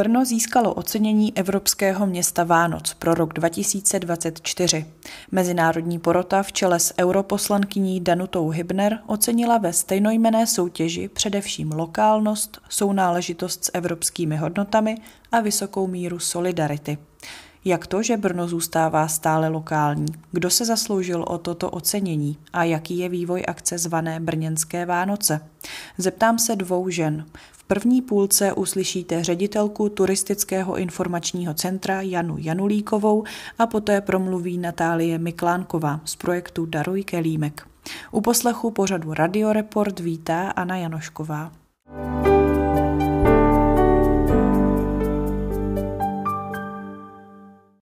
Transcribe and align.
Brno 0.00 0.24
získalo 0.24 0.74
ocenění 0.74 1.36
Evropského 1.36 2.06
města 2.06 2.44
Vánoc 2.44 2.94
pro 2.94 3.14
rok 3.14 3.32
2024. 3.32 4.86
Mezinárodní 5.30 5.98
porota 5.98 6.42
v 6.42 6.52
čele 6.52 6.80
s 6.80 6.94
europoslankyní 6.98 8.00
Danutou 8.00 8.48
Hybner 8.48 8.98
ocenila 9.06 9.58
ve 9.58 9.72
stejnojmené 9.72 10.46
soutěži 10.46 11.08
především 11.08 11.72
lokálnost, 11.72 12.58
sounáležitost 12.68 13.64
s 13.64 13.70
evropskými 13.74 14.36
hodnotami 14.36 14.96
a 15.32 15.40
vysokou 15.40 15.86
míru 15.86 16.18
solidarity. 16.18 16.98
Jak 17.64 17.86
to, 17.86 18.02
že 18.02 18.16
Brno 18.16 18.48
zůstává 18.48 19.08
stále 19.08 19.48
lokální? 19.48 20.06
Kdo 20.32 20.50
se 20.50 20.64
zasloužil 20.64 21.24
o 21.28 21.38
toto 21.38 21.70
ocenění? 21.70 22.38
A 22.52 22.64
jaký 22.64 22.98
je 22.98 23.08
vývoj 23.08 23.44
akce 23.48 23.78
zvané 23.78 24.20
Brněnské 24.20 24.86
Vánoce? 24.86 25.40
Zeptám 25.98 26.38
se 26.38 26.56
dvou 26.56 26.88
žen 26.88 27.26
první 27.70 28.02
půlce 28.02 28.52
uslyšíte 28.52 29.24
ředitelku 29.24 29.88
turistického 29.88 30.76
informačního 30.76 31.54
centra 31.54 32.00
Janu 32.00 32.36
Janulíkovou 32.38 33.24
a 33.58 33.66
poté 33.66 34.00
promluví 34.00 34.58
Natálie 34.58 35.18
Miklánková 35.18 36.00
z 36.04 36.16
projektu 36.16 36.66
Daruj 36.66 37.04
kelímek. 37.04 37.62
U 38.10 38.20
poslechu 38.20 38.70
pořadu 38.70 39.14
Radioreport 39.14 40.00
vítá 40.00 40.50
Anna 40.50 40.76
Janošková. 40.76 41.52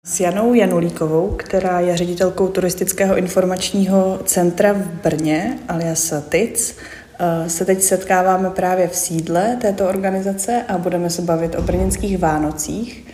S 0.04 0.20
Janou 0.20 0.54
Janulíkovou, 0.54 1.34
která 1.36 1.80
je 1.80 1.96
ředitelkou 1.96 2.48
turistického 2.48 3.16
informačního 3.16 4.18
centra 4.24 4.72
v 4.72 4.86
Brně, 5.02 5.58
alias 5.68 6.14
TIC, 6.28 6.76
se 7.46 7.64
teď 7.64 7.82
setkáváme 7.82 8.50
právě 8.50 8.88
v 8.88 8.96
sídle 8.96 9.58
této 9.60 9.88
organizace 9.88 10.64
a 10.68 10.78
budeme 10.78 11.10
se 11.10 11.22
bavit 11.22 11.54
o 11.58 11.62
brněnských 11.62 12.18
Vánocích. 12.18 13.06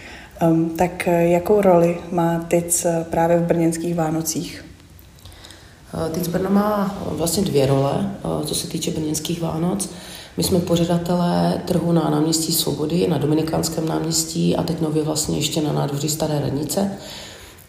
Tak 0.78 1.08
eh, 1.08 1.28
jakou 1.28 1.60
roli 1.60 1.98
má 2.12 2.46
TIC 2.48 2.84
eh, 2.84 3.06
právě 3.10 3.38
v 3.38 3.42
brněnských 3.42 3.94
Vánocích? 3.94 4.64
TIC 6.12 6.28
Brno 6.28 6.50
má 6.50 6.98
vlastně 7.10 7.44
dvě 7.44 7.66
role, 7.66 8.10
co 8.44 8.54
se 8.54 8.68
týče 8.68 8.90
brněnských 8.90 9.40
Vánoc. 9.40 9.88
My 10.36 10.42
jsme 10.42 10.58
pořadatelé 10.58 11.62
trhu 11.64 11.92
na 11.92 12.10
náměstí 12.10 12.52
Svobody, 12.52 13.06
na 13.08 13.18
Dominikánském 13.18 13.88
náměstí 13.88 14.56
a 14.56 14.62
teď 14.62 14.80
nově 14.80 15.02
vlastně 15.02 15.38
ještě 15.38 15.60
na 15.60 15.72
nádvoří 15.72 16.08
Staré 16.08 16.40
radnice. 16.40 16.92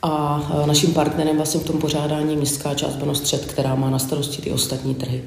A 0.02 0.42
naším 0.66 0.94
partnerem 0.94 1.38
vlastně 1.38 1.60
v 1.60 1.64
tom 1.64 1.80
pořádání 1.80 2.36
městská 2.36 2.74
část 2.74 2.96
Brno 2.96 3.16
Střed, 3.16 3.46
která 3.46 3.76
má 3.76 3.90
na 3.90 4.00
starosti 4.00 4.42
ty 4.42 4.52
ostatní 4.52 4.96
trhy. 4.96 5.24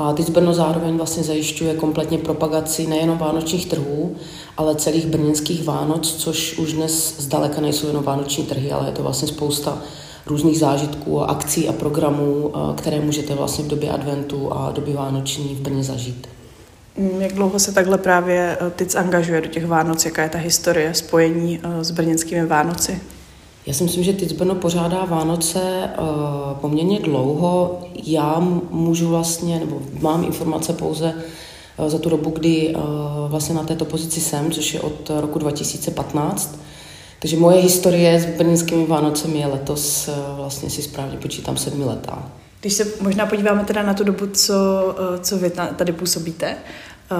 A 0.00 0.12
teď 0.12 0.30
Brno 0.30 0.54
zároveň 0.54 0.96
vlastně 0.96 1.22
zajišťuje 1.22 1.74
kompletně 1.74 2.18
propagaci 2.18 2.86
nejenom 2.86 3.18
vánočních 3.18 3.66
trhů, 3.66 4.16
ale 4.56 4.74
celých 4.74 5.06
brněnských 5.06 5.64
Vánoc, 5.64 6.14
což 6.14 6.58
už 6.58 6.72
dnes 6.72 7.14
zdaleka 7.18 7.60
nejsou 7.60 7.86
jenom 7.86 8.04
vánoční 8.04 8.44
trhy, 8.44 8.72
ale 8.72 8.88
je 8.88 8.92
to 8.92 9.02
vlastně 9.02 9.28
spousta 9.28 9.78
různých 10.26 10.58
zážitků, 10.58 11.22
akcí 11.22 11.68
a 11.68 11.72
programů, 11.72 12.52
které 12.76 13.00
můžete 13.00 13.34
vlastně 13.34 13.64
v 13.64 13.68
době 13.68 13.90
adventu 13.90 14.52
a 14.52 14.70
doby 14.70 14.92
vánoční 14.92 15.54
v 15.54 15.60
Brně 15.60 15.84
zažít. 15.84 16.28
Mm, 16.98 17.20
jak 17.20 17.32
dlouho 17.32 17.58
se 17.58 17.72
takhle 17.72 17.98
právě 17.98 18.58
e, 18.60 18.70
TIC 18.76 18.94
angažuje 18.94 19.40
do 19.40 19.48
těch 19.48 19.66
Vánoc? 19.66 20.04
Jaká 20.04 20.22
je 20.22 20.28
ta 20.28 20.38
historie 20.38 20.94
spojení 20.94 21.60
e, 21.62 21.84
s 21.84 21.90
brněnskými 21.90 22.46
Vánoci? 22.46 23.00
Já 23.68 23.74
si 23.74 23.84
myslím, 23.84 24.04
že 24.04 24.12
Tic 24.12 24.32
Brno 24.32 24.54
pořádá 24.54 25.04
Vánoce 25.04 25.90
uh, 25.98 26.06
poměrně 26.60 27.00
dlouho. 27.00 27.80
Já 28.04 28.36
můžu 28.70 29.08
vlastně, 29.08 29.58
nebo 29.58 29.82
mám 30.00 30.24
informace 30.24 30.72
pouze 30.72 31.14
uh, 31.76 31.88
za 31.88 31.98
tu 31.98 32.10
dobu, 32.10 32.30
kdy 32.30 32.74
uh, 32.74 32.82
vlastně 33.30 33.54
na 33.54 33.62
této 33.62 33.84
pozici 33.84 34.20
jsem, 34.20 34.50
což 34.50 34.74
je 34.74 34.80
od 34.80 35.10
roku 35.20 35.38
2015. 35.38 36.60
Takže 37.20 37.36
moje 37.36 37.62
historie 37.62 38.20
s 38.20 38.26
brněnskými 38.26 38.86
Vánocemi 38.86 39.38
je 39.38 39.46
letos, 39.46 40.10
vlastně 40.36 40.70
si 40.70 40.82
správně 40.82 41.18
počítám, 41.18 41.56
sedmi 41.56 41.84
letá. 41.84 42.32
Když 42.60 42.72
se 42.72 42.86
možná 43.00 43.26
podíváme 43.26 43.64
teda 43.64 43.82
na 43.82 43.94
tu 43.94 44.04
dobu, 44.04 44.26
co, 44.26 44.54
co 45.20 45.38
vy 45.38 45.52
tady 45.76 45.92
působíte, 45.92 46.56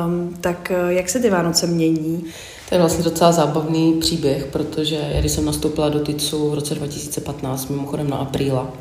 um, 0.06 0.36
tak 0.41 0.72
jak 0.88 1.09
se 1.09 1.20
ty 1.20 1.30
Vánoce 1.30 1.66
mění? 1.66 2.25
To 2.68 2.74
je 2.74 2.78
vlastně 2.78 3.04
docela 3.04 3.32
zábavný 3.32 3.92
příběh, 3.92 4.46
protože 4.46 5.08
já 5.12 5.20
když 5.20 5.32
jsem 5.32 5.44
nastoupila 5.44 5.88
do 5.88 5.98
TICu 5.98 6.50
v 6.50 6.54
roce 6.54 6.74
2015, 6.74 7.68
mimochodem 7.68 8.10
na 8.10 8.16
apríla, 8.16 8.72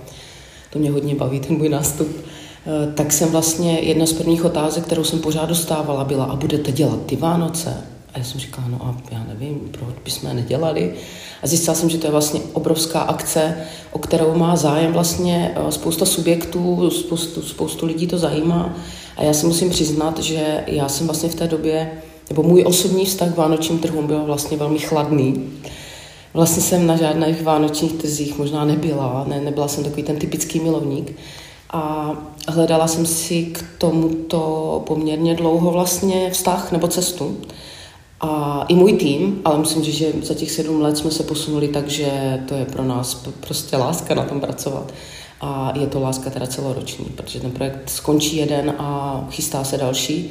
to 0.70 0.80
mě 0.80 0.92
hodně 0.92 1.16
baví, 1.16 1.40
ten 1.40 1.58
můj 1.58 1.70
nástup, 1.70 2.08
eh, 2.08 2.94
tak 2.94 3.14
jsem 3.14 3.30
vlastně, 3.30 3.80
jedna 3.80 4.06
z 4.06 4.14
prvních 4.14 4.46
otázek, 4.46 4.84
kterou 4.84 5.04
jsem 5.04 5.20
pořád 5.20 5.46
dostávala, 5.46 6.04
byla, 6.04 6.26
a 6.26 6.36
budete 6.36 6.72
dělat 6.72 7.06
ty 7.06 7.16
Vánoce? 7.16 7.84
A 8.14 8.18
já 8.18 8.24
jsem 8.24 8.40
říkala, 8.40 8.68
no 8.68 8.78
a 8.82 8.98
já 9.12 9.24
nevím, 9.28 9.60
proč 9.72 9.96
bychom 10.06 10.30
je 10.30 10.36
nedělali. 10.36 10.94
A 11.44 11.48
zjistila 11.48 11.76
jsem, 11.76 11.90
že 11.90 11.98
to 11.98 12.08
je 12.08 12.12
vlastně 12.12 12.40
obrovská 12.54 13.00
akce, 13.00 13.58
o 13.92 14.00
kterou 14.00 14.38
má 14.38 14.56
zájem 14.56 14.94
vlastně 14.94 15.56
eh, 15.56 15.72
spousta 15.72 16.06
subjektů, 16.06 16.90
spoustu, 16.90 17.42
spoustu 17.42 17.86
lidí 17.86 18.08
to 18.08 18.18
zajímá. 18.18 18.76
A 19.18 19.24
já 19.24 19.34
si 19.34 19.46
musím 19.46 19.70
přiznat, 19.70 20.20
že 20.20 20.64
já 20.68 20.90
jsem 20.90 21.08
vlastně 21.08 21.30
v 21.30 21.36
té 21.36 21.48
době 21.48 21.92
nebo 22.30 22.44
můj 22.44 22.64
osobní 22.68 23.06
vztah 23.06 23.34
k 23.34 23.38
vánočním 23.38 23.80
trhům 23.80 24.08
byl 24.08 24.24
vlastně 24.26 24.58
velmi 24.58 24.80
chladný. 24.80 25.50
Vlastně 26.34 26.64
jsem 26.64 26.88
na 26.88 26.96
žádných 26.96 27.44
vánočních 27.44 27.94
trzích 27.94 28.38
možná 28.38 28.66
nebyla, 28.66 29.26
ne, 29.28 29.42
nebyla 29.42 29.68
jsem 29.68 29.84
takový 29.84 30.04
ten 30.04 30.16
typický 30.16 30.60
milovník. 30.60 31.16
A 31.70 32.12
hledala 32.48 32.88
jsem 32.88 33.06
si 33.06 33.44
k 33.44 33.66
tomuto 33.78 34.84
poměrně 34.88 35.36
dlouho 35.36 35.72
vlastně 35.72 36.30
vztah 36.32 36.72
nebo 36.72 36.88
cestu. 36.88 37.38
A 38.22 38.66
i 38.68 38.76
můj 38.76 38.94
tým, 38.94 39.42
ale 39.46 39.58
myslím, 39.58 39.84
že 39.84 40.14
za 40.24 40.34
těch 40.34 40.52
sedm 40.52 40.82
let 40.82 40.98
jsme 40.98 41.12
se 41.12 41.24
posunuli 41.24 41.68
tak, 41.68 41.90
že 41.90 42.40
to 42.48 42.56
je 42.56 42.66
pro 42.66 42.84
nás 42.84 43.28
prostě 43.40 43.78
láska 43.78 44.16
na 44.16 44.24
tom 44.24 44.40
pracovat. 44.40 44.94
A 45.42 45.74
je 45.80 45.88
to 45.88 46.00
láska 46.00 46.30
teda 46.30 46.48
celoroční, 46.48 47.06
protože 47.06 47.40
ten 47.40 47.52
projekt 47.52 47.90
skončí 47.90 48.38
jeden 48.38 48.74
a 48.78 49.28
chystá 49.32 49.64
se 49.64 49.78
další. 49.78 50.30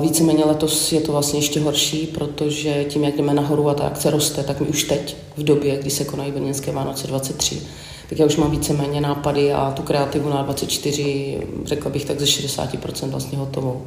Víceméně 0.00 0.44
letos 0.44 0.92
je 0.92 1.00
to 1.00 1.12
vlastně 1.12 1.38
ještě 1.38 1.60
horší, 1.60 2.06
protože 2.06 2.84
tím, 2.84 3.04
jak 3.04 3.16
jdeme 3.16 3.34
nahoru 3.34 3.68
a 3.68 3.74
ta 3.74 3.84
akce 3.84 4.10
roste, 4.10 4.42
tak 4.42 4.60
mi 4.60 4.66
už 4.66 4.84
teď, 4.84 5.16
v 5.36 5.42
době, 5.42 5.76
kdy 5.76 5.90
se 5.90 6.04
konají 6.04 6.32
Brněnské 6.32 6.72
Vánoce 6.72 7.06
23, 7.06 7.62
tak 8.08 8.18
já 8.18 8.26
už 8.26 8.36
mám 8.36 8.50
víceméně 8.50 9.00
nápady 9.00 9.52
a 9.52 9.70
tu 9.70 9.82
kreativu 9.82 10.28
na 10.28 10.42
24, 10.42 11.38
řekla 11.64 11.90
bych 11.90 12.04
tak 12.04 12.20
ze 12.20 12.26
60% 12.26 13.10
vlastně 13.10 13.38
hotovou. 13.38 13.82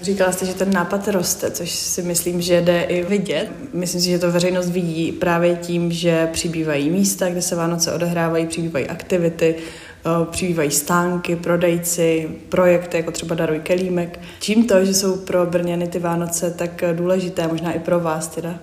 Říkala 0.00 0.32
jste, 0.32 0.46
že 0.46 0.54
ten 0.54 0.72
nápad 0.72 1.08
roste, 1.08 1.50
což 1.50 1.70
si 1.70 2.02
myslím, 2.02 2.42
že 2.42 2.60
jde 2.60 2.82
i 2.82 3.04
vidět. 3.04 3.48
Myslím 3.72 4.00
si, 4.00 4.10
že 4.10 4.18
to 4.18 4.32
veřejnost 4.32 4.70
vidí 4.70 5.12
právě 5.12 5.56
tím, 5.56 5.92
že 5.92 6.28
přibývají 6.32 6.90
místa, 6.90 7.28
kde 7.28 7.42
se 7.42 7.56
Vánoce 7.56 7.92
odehrávají, 7.92 8.46
přibývají 8.46 8.86
aktivity, 8.86 9.54
přibývají 10.30 10.70
stánky, 10.70 11.36
prodejci, 11.36 12.30
projekty, 12.48 12.96
jako 12.96 13.10
třeba 13.10 13.34
Daruj 13.34 13.58
kelímek. 13.58 14.20
Čím 14.40 14.66
to, 14.66 14.84
že 14.84 14.94
jsou 14.94 15.16
pro 15.16 15.46
Brněny 15.46 15.88
ty 15.88 15.98
Vánoce 15.98 16.50
tak 16.50 16.84
důležité, 16.92 17.48
možná 17.48 17.72
i 17.72 17.78
pro 17.78 18.00
vás 18.00 18.28
teda? 18.28 18.54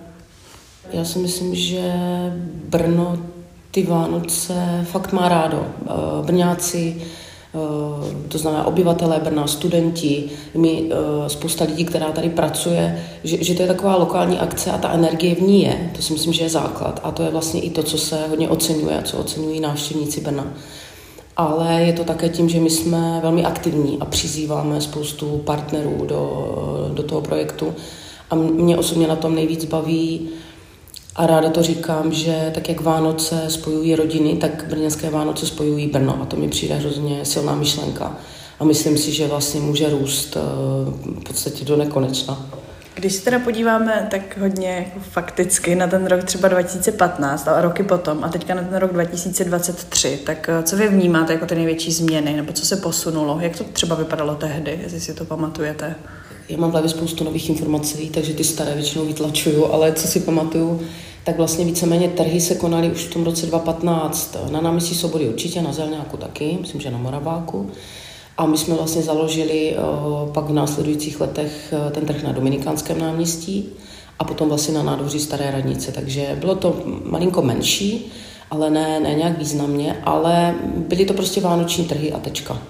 Já 0.92 1.04
si 1.04 1.18
myslím, 1.18 1.54
že 1.54 1.92
Brno 2.68 3.18
ty 3.70 3.82
Vánoce 3.82 4.86
fakt 4.90 5.12
má 5.12 5.28
rádo. 5.28 5.66
Eh, 5.66 5.90
Brňáci, 6.22 6.96
eh, 7.02 8.28
to 8.28 8.38
znamená 8.38 8.66
obyvatelé 8.66 9.20
Brna, 9.24 9.46
studenti, 9.46 10.30
my 10.54 10.90
spousta 11.26 11.64
lidí, 11.64 11.84
která 11.84 12.12
tady 12.12 12.28
pracuje, 12.28 13.04
že, 13.24 13.44
že 13.44 13.54
to 13.54 13.62
je 13.62 13.68
taková 13.68 13.96
lokální 13.96 14.38
akce 14.38 14.70
a 14.70 14.78
ta 14.78 14.92
energie 14.92 15.34
v 15.34 15.40
ní 15.40 15.62
je. 15.62 15.90
To 15.96 16.02
si 16.02 16.12
myslím, 16.12 16.32
že 16.32 16.44
je 16.44 16.50
základ. 16.50 17.00
A 17.02 17.10
to 17.10 17.22
je 17.22 17.30
vlastně 17.30 17.60
i 17.60 17.70
to, 17.70 17.82
co 17.82 17.98
se 17.98 18.28
hodně 18.28 18.48
oceňuje, 18.48 19.02
co 19.04 19.18
oceňují 19.18 19.60
návštěvníci 19.60 20.20
Brna 20.20 20.54
ale 21.36 21.82
je 21.82 21.92
to 21.92 22.04
také 22.04 22.28
tím, 22.28 22.48
že 22.48 22.60
my 22.60 22.70
jsme 22.70 23.20
velmi 23.22 23.44
aktivní 23.44 23.98
a 24.00 24.04
přizýváme 24.04 24.80
spoustu 24.80 25.38
partnerů 25.38 26.04
do, 26.06 26.90
do 26.94 27.02
toho 27.02 27.20
projektu. 27.20 27.74
A 28.30 28.34
mě 28.34 28.76
osobně 28.76 29.06
na 29.06 29.16
tom 29.16 29.34
nejvíc 29.34 29.64
baví 29.64 30.28
a 31.16 31.26
ráda 31.26 31.50
to 31.50 31.62
říkám, 31.62 32.12
že 32.12 32.50
tak 32.54 32.68
jak 32.68 32.80
Vánoce 32.80 33.44
spojují 33.48 33.94
rodiny, 33.94 34.36
tak 34.36 34.66
brněnské 34.68 35.10
Vánoce 35.10 35.46
spojují 35.46 35.86
Brno 35.86 36.18
a 36.22 36.26
to 36.26 36.36
mi 36.36 36.48
přijde 36.48 36.74
hrozně 36.74 37.24
silná 37.24 37.54
myšlenka. 37.54 38.16
A 38.60 38.64
myslím 38.64 38.98
si, 38.98 39.12
že 39.12 39.26
vlastně 39.26 39.60
může 39.60 39.90
růst 39.90 40.36
eh, 40.36 40.40
v 41.20 41.24
podstatě 41.24 41.64
do 41.64 41.76
nekonečna. 41.76 42.46
Když 42.94 43.12
se 43.12 43.24
teda 43.24 43.38
podíváme 43.38 44.08
tak 44.10 44.38
hodně 44.38 44.68
jako 44.68 45.00
fakticky 45.10 45.74
na 45.74 45.86
ten 45.86 46.06
rok 46.06 46.24
třeba 46.24 46.48
2015 46.48 47.48
a 47.48 47.60
roky 47.60 47.82
potom 47.82 48.24
a 48.24 48.28
teďka 48.28 48.54
na 48.54 48.62
ten 48.62 48.76
rok 48.76 48.92
2023, 48.92 50.20
tak 50.26 50.48
eh, 50.48 50.62
co 50.62 50.76
vy 50.76 50.88
vnímáte 50.88 51.32
jako 51.32 51.46
ty 51.46 51.54
největší 51.54 51.92
změny 51.92 52.36
nebo 52.36 52.52
co 52.52 52.66
se 52.66 52.76
posunulo? 52.76 53.38
Jak 53.40 53.56
to 53.56 53.64
třeba 53.64 53.96
vypadalo 53.96 54.34
tehdy, 54.34 54.78
jestli 54.82 55.00
si 55.00 55.14
to 55.14 55.24
pamatujete? 55.24 55.94
Já 56.48 56.58
mám 56.58 56.70
hlavě 56.70 56.90
spoustu 56.90 57.24
nových 57.24 57.50
informací, 57.50 58.10
takže 58.10 58.34
ty 58.34 58.44
staré 58.44 58.74
většinou 58.74 59.06
vytlačuju, 59.06 59.72
ale 59.72 59.92
co 59.92 60.08
si 60.08 60.20
pamatuju, 60.20 60.80
tak 61.24 61.36
vlastně 61.36 61.64
víceméně 61.64 62.08
trhy 62.08 62.40
se 62.40 62.54
konaly 62.54 62.90
už 62.90 63.04
v 63.04 63.12
tom 63.12 63.24
roce 63.24 63.46
2015 63.46 64.36
na 64.50 64.60
náměstí 64.60 64.94
Sobody 64.94 65.28
určitě, 65.28 65.62
na 65.62 65.72
Zelňáku 65.72 66.16
taky, 66.16 66.58
myslím, 66.60 66.80
že 66.80 66.90
na 66.90 66.98
Moraváku. 66.98 67.70
A 68.36 68.46
my 68.46 68.58
jsme 68.58 68.74
vlastně 68.74 69.02
založili 69.02 69.76
uh, 69.76 70.32
pak 70.32 70.44
v 70.44 70.52
následujících 70.52 71.20
letech 71.20 71.74
uh, 71.86 71.92
ten 71.92 72.06
trh 72.06 72.22
na 72.22 72.32
Dominikánském 72.32 72.98
náměstí 72.98 73.68
a 74.18 74.24
potom 74.24 74.48
vlastně 74.48 74.74
na 74.74 74.82
nádvoří 74.82 75.20
Staré 75.20 75.50
radnice. 75.50 75.92
Takže 75.92 76.36
bylo 76.40 76.54
to 76.54 76.82
malinko 77.04 77.42
menší, 77.42 78.12
ale 78.50 78.70
ne, 78.70 79.00
ne 79.00 79.14
nějak 79.14 79.38
významně, 79.38 79.96
ale 80.04 80.54
byly 80.76 81.04
to 81.04 81.14
prostě 81.14 81.40
vánoční 81.40 81.84
trhy 81.84 82.12
a 82.12 82.18
tečka. 82.18 82.62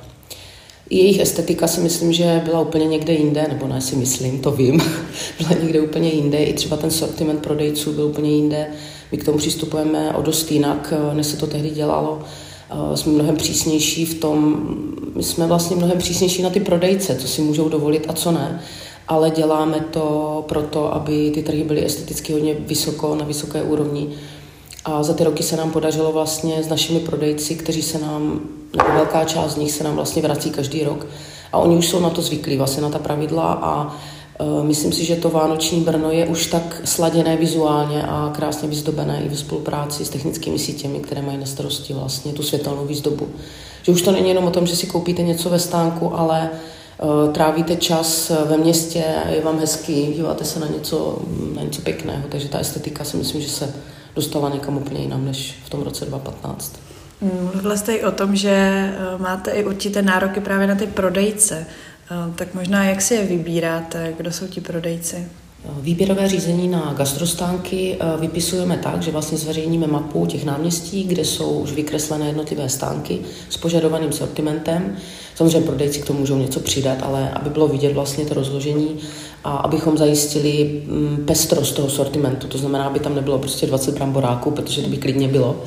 Jejich 0.91 1.21
estetika 1.21 1.67
si 1.67 1.81
myslím, 1.81 2.13
že 2.13 2.43
byla 2.45 2.61
úplně 2.61 2.87
někde 2.87 3.13
jinde, 3.13 3.47
nebo 3.49 3.69
ne 3.69 3.81
si 3.81 3.97
myslím, 3.97 4.41
to 4.41 4.51
vím, 4.51 4.83
byla 5.39 5.61
někde 5.63 5.81
úplně 5.81 6.09
jinde. 6.09 6.45
I 6.45 6.53
třeba 6.53 6.77
ten 6.77 6.91
sortiment 6.91 7.43
prodejců 7.43 7.93
byl 7.93 8.05
úplně 8.05 8.31
jinde. 8.31 8.67
My 9.13 9.19
k 9.19 9.25
tomu 9.25 9.39
přistupujeme 9.39 10.15
o 10.15 10.23
dost 10.23 10.53
jinak, 10.53 10.93
než 11.13 11.27
se 11.27 11.37
to 11.37 11.47
tehdy 11.47 11.71
dělalo. 11.71 12.23
Jsme 12.95 13.13
mnohem 13.13 13.37
přísnější 13.37 14.05
v 14.07 14.15
tom, 14.15 14.57
my 15.15 15.23
jsme 15.23 15.47
vlastně 15.47 15.77
mnohem 15.77 15.99
přísnější 15.99 16.43
na 16.43 16.51
ty 16.51 16.61
prodejce, 16.61 17.17
co 17.17 17.29
si 17.29 17.43
můžou 17.43 17.69
dovolit 17.69 18.07
a 18.09 18.13
co 18.13 18.33
ne, 18.33 18.61
ale 19.09 19.31
děláme 19.31 19.81
to 19.91 20.45
proto, 20.49 20.95
aby 20.95 21.31
ty 21.35 21.43
trhy 21.43 21.65
byly 21.65 21.85
esteticky 21.87 22.33
hodně 22.33 22.55
vysoko, 22.55 23.15
na 23.15 23.25
vysoké 23.25 23.63
úrovni. 23.63 24.09
A 24.85 25.03
za 25.03 25.15
ty 25.15 25.25
roky 25.25 25.43
se 25.43 25.57
nám 25.57 25.71
podařilo 25.71 26.13
vlastně 26.13 26.63
s 26.63 26.69
našimi 26.69 27.01
prodejci, 27.01 27.55
kteří 27.55 27.83
se 27.83 27.99
nám, 27.99 28.41
nebo 28.77 28.89
velká 28.95 29.25
část 29.25 29.53
z 29.53 29.57
nich 29.57 29.73
se 29.73 29.85
nám 29.85 29.95
vlastně 29.95 30.23
vrací 30.23 30.51
každý 30.51 30.85
rok. 30.85 31.07
A 31.53 31.59
oni 31.59 31.77
už 31.77 31.89
jsou 31.89 32.01
na 32.01 32.11
to 32.11 32.23
zvyklí, 32.23 32.57
vlastně 32.57 32.83
na 32.83 32.91
ta 32.91 32.99
pravidla 32.99 33.53
a 33.63 33.97
myslím 34.63 34.93
si, 34.93 35.05
že 35.05 35.17
to 35.17 35.31
Vánoční 35.31 35.81
Brno 35.81 36.11
je 36.11 36.27
už 36.27 36.47
tak 36.47 36.81
sladěné 36.85 37.37
vizuálně 37.37 38.03
a 38.03 38.33
krásně 38.37 38.69
vyzdobené 38.69 39.23
i 39.25 39.29
ve 39.29 39.37
spolupráci 39.37 40.05
s 40.05 40.11
technickými 40.11 40.59
sítěmi, 40.59 40.99
které 40.99 41.23
mají 41.23 41.39
na 41.39 41.47
starosti 41.47 41.93
vlastně 41.93 42.33
tu 42.33 42.43
světelnou 42.43 42.87
výzdobu. 42.87 43.29
Že 43.83 43.93
už 43.93 44.03
to 44.03 44.13
není 44.13 44.29
jenom 44.29 44.45
o 44.45 44.51
tom, 44.51 44.67
že 44.67 44.77
si 44.77 44.87
koupíte 44.87 45.23
něco 45.23 45.51
ve 45.51 45.59
stánku, 45.59 46.15
ale 46.15 46.51
uh, 46.51 47.33
trávíte 47.33 47.77
čas 47.77 48.33
ve 48.49 48.57
městě, 48.57 49.05
je 49.29 49.41
vám 49.41 49.59
hezký, 49.59 50.07
díváte 50.07 50.45
se 50.45 50.61
na 50.61 50.67
něco, 50.67 51.19
na 51.57 51.63
něco 51.63 51.83
pěkného, 51.83 52.23
takže 52.29 52.49
ta 52.49 52.59
estetika 52.59 53.05
si 53.05 53.17
myslím, 53.17 53.41
že 53.41 53.49
se 53.49 53.75
dostala 54.17 54.49
někam 54.49 54.77
úplně 54.77 55.01
jinam 55.01 55.25
než 55.25 55.59
v 55.65 55.71
tom 55.71 55.83
roce 55.83 56.05
2015. 56.05 56.77
Mluvila 57.53 57.77
jste 57.77 57.95
i 57.95 58.05
o 58.05 58.11
tom, 58.11 58.37
že 58.37 58.51
eh, 58.51 58.95
máte 59.19 59.51
i 59.51 59.65
určité 59.65 60.03
nároky 60.03 60.41
právě 60.41 60.67
na 60.67 60.75
ty 60.75 60.87
prodejce. 60.87 61.67
Tak 62.35 62.55
možná 62.55 62.85
jak 62.85 63.03
si 63.03 63.15
je 63.15 63.25
vybíráte, 63.25 64.15
kdo 64.17 64.33
jsou 64.33 64.47
ti 64.47 64.61
prodejci? 64.61 65.27
Výběrové 65.81 66.29
řízení 66.29 66.69
na 66.69 66.95
gastrostánky 66.99 67.99
vypisujeme 68.21 68.77
tak, 68.77 69.03
že 69.03 69.11
vlastně 69.11 69.39
zveřejníme 69.39 69.87
mapu 69.87 70.27
těch 70.27 70.45
náměstí, 70.45 71.05
kde 71.05 71.25
jsou 71.25 71.51
už 71.51 71.73
vykreslené 71.73 72.27
jednotlivé 72.27 72.69
stánky 72.69 73.19
s 73.51 73.57
požadovaným 73.57 74.13
sortimentem. 74.13 74.97
Samozřejmě 75.35 75.61
prodejci 75.61 76.01
k 76.01 76.07
tomu 76.07 76.19
můžou 76.19 76.39
něco 76.39 76.61
přidat, 76.61 76.99
ale 77.03 77.31
aby 77.31 77.51
bylo 77.51 77.69
vidět 77.69 77.93
vlastně 77.93 78.25
to 78.25 78.35
rozložení 78.35 78.97
a 79.45 79.57
abychom 79.57 79.99
zajistili 79.99 80.83
mm, 80.87 81.25
pestrost 81.27 81.77
toho 81.77 81.91
sortimentu. 81.91 82.47
To 82.47 82.59
znamená, 82.59 82.85
aby 82.85 83.01
tam 83.01 83.15
nebylo 83.15 83.39
prostě 83.39 83.67
20 83.67 83.95
bramboráků, 83.95 84.51
protože 84.51 84.83
to 84.83 84.89
by 84.89 84.97
klidně 84.97 85.29
bylo 85.29 85.63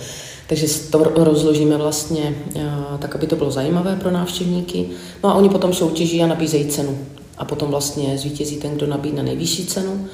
takže 0.50 0.68
to 0.92 1.04
rozložíme 1.16 1.78
vlastně 1.78 2.36
eh, 2.56 2.62
tak, 3.00 3.16
aby 3.16 3.28
to 3.28 3.36
bylo 3.36 3.52
zajímavé 3.52 3.96
pro 3.96 4.12
návštěvníky. 4.12 4.90
No 5.24 5.30
a 5.30 5.34
oni 5.34 5.50
potom 5.50 5.74
soutěží 5.74 6.24
a 6.24 6.28
nabízejí 6.28 6.66
cenu. 6.66 6.98
A 7.38 7.46
potom 7.46 7.70
vlastně 7.70 8.18
zvítězí 8.18 8.58
ten, 8.58 8.76
kdo 8.76 8.88
nabídne 8.88 9.24
nejvyšší 9.24 9.66
cenu. 9.66 10.08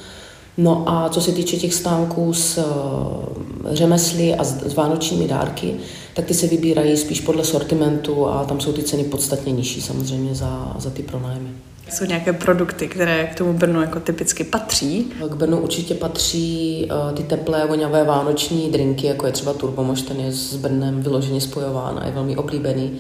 No 0.58 0.84
a 0.88 1.10
co 1.10 1.22
se 1.22 1.32
týče 1.32 1.58
těch 1.58 1.74
stánků 1.74 2.34
s 2.34 2.58
eh, 2.58 3.76
řemesly 3.76 4.36
a 4.36 4.44
s 4.44 4.76
vánočními 4.76 5.28
dárky, 5.28 5.76
tak 6.16 6.26
ty 6.26 6.34
se 6.34 6.48
vybírají 6.48 6.98
spíš 6.98 7.22
podle 7.22 7.46
sortimentu 7.46 8.28
a 8.28 8.46
tam 8.46 8.60
jsou 8.60 8.74
ty 8.74 8.84
ceny 8.84 9.04
podstatně 9.04 9.54
nižší 9.54 9.82
samozřejmě 9.82 10.36
za, 10.36 10.76
za 10.80 10.90
ty 10.90 11.04
pronájmy. 11.04 11.50
Jsou 11.90 12.06
nějaké 12.06 12.34
produkty, 12.34 12.88
které 12.88 13.28
k 13.28 13.38
tomu 13.38 13.54
Brnu 13.54 13.82
jako 13.82 14.00
typicky 14.00 14.44
patří? 14.44 15.14
K 15.30 15.36
Brnu 15.36 15.60
určitě 15.60 15.94
patří 15.94 16.90
uh, 16.92 17.18
ty 17.18 17.24
teplé, 17.24 17.68
voňavé 17.68 18.04
vánoční 18.04 18.72
drinky, 18.72 19.08
jako 19.08 19.26
je 19.26 19.32
třeba 19.32 19.54
Turbomož, 19.54 20.02
ten 20.02 20.20
je 20.20 20.32
s 20.32 20.56
Brnem 20.56 21.02
vyloženě 21.02 21.42
spojován 21.42 22.00
a 22.00 22.06
je 22.06 22.12
velmi 22.12 22.36
oblíbený. 22.36 23.00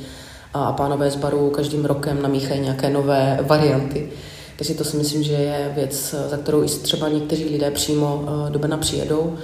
A, 0.53 0.65
a 0.65 0.73
pánové 0.73 1.11
z 1.11 1.15
baru 1.15 1.49
každým 1.49 1.85
rokem 1.85 2.21
namíchají 2.21 2.61
nějaké 2.61 2.89
nové 2.89 3.39
varianty. 3.41 4.09
Takže 4.57 4.73
to 4.73 4.83
si 4.83 4.97
myslím, 4.97 5.23
že 5.23 5.33
je 5.33 5.71
věc, 5.75 6.15
za 6.29 6.37
kterou 6.37 6.63
i 6.63 6.67
třeba 6.67 7.09
někteří 7.09 7.45
lidé 7.45 7.71
přímo 7.71 8.15
uh, 8.15 8.51
do 8.51 8.59
Brna 8.59 8.77
přijedou. 8.77 9.35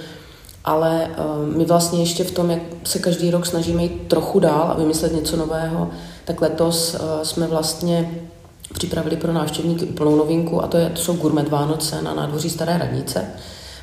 Ale 0.64 1.08
uh, 1.08 1.56
my 1.56 1.64
vlastně 1.64 2.00
ještě 2.00 2.24
v 2.24 2.30
tom, 2.30 2.50
jak 2.50 2.60
se 2.84 2.98
každý 2.98 3.30
rok 3.30 3.46
snažíme 3.46 3.82
jít 3.82 4.02
trochu 4.08 4.40
dál 4.40 4.70
a 4.70 4.78
vymyslet 4.78 5.14
něco 5.14 5.36
nového, 5.36 5.90
tak 6.24 6.40
letos 6.40 6.96
jsme 7.22 7.46
vlastně 7.46 8.10
připravili 8.74 9.16
pro 9.16 9.32
návštěvníky 9.32 9.84
úplnou 9.84 10.16
novinku 10.16 10.62
a 10.62 10.66
to, 10.66 10.76
je, 10.76 10.90
to 10.90 11.00
jsou 11.00 11.16
gourmet 11.16 11.48
Vánoce 11.48 12.02
na 12.02 12.14
nádvoří 12.14 12.50
Staré 12.50 12.78
radnice, 12.78 13.24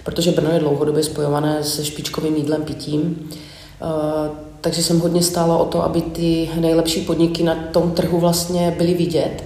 protože 0.03 0.31
Brno 0.31 0.51
je 0.51 0.59
dlouhodobě 0.59 1.03
spojované 1.03 1.63
se 1.63 1.85
špičkovým 1.85 2.35
jídlem, 2.35 2.63
pitím. 2.63 3.29
Uh, 3.81 4.37
takže 4.61 4.83
jsem 4.83 4.99
hodně 4.99 5.23
stála 5.23 5.57
o 5.57 5.65
to, 5.65 5.83
aby 5.83 6.01
ty 6.01 6.49
nejlepší 6.59 7.01
podniky 7.01 7.43
na 7.43 7.55
tom 7.55 7.91
trhu 7.91 8.19
vlastně 8.19 8.75
byly 8.77 8.93
vidět. 8.93 9.43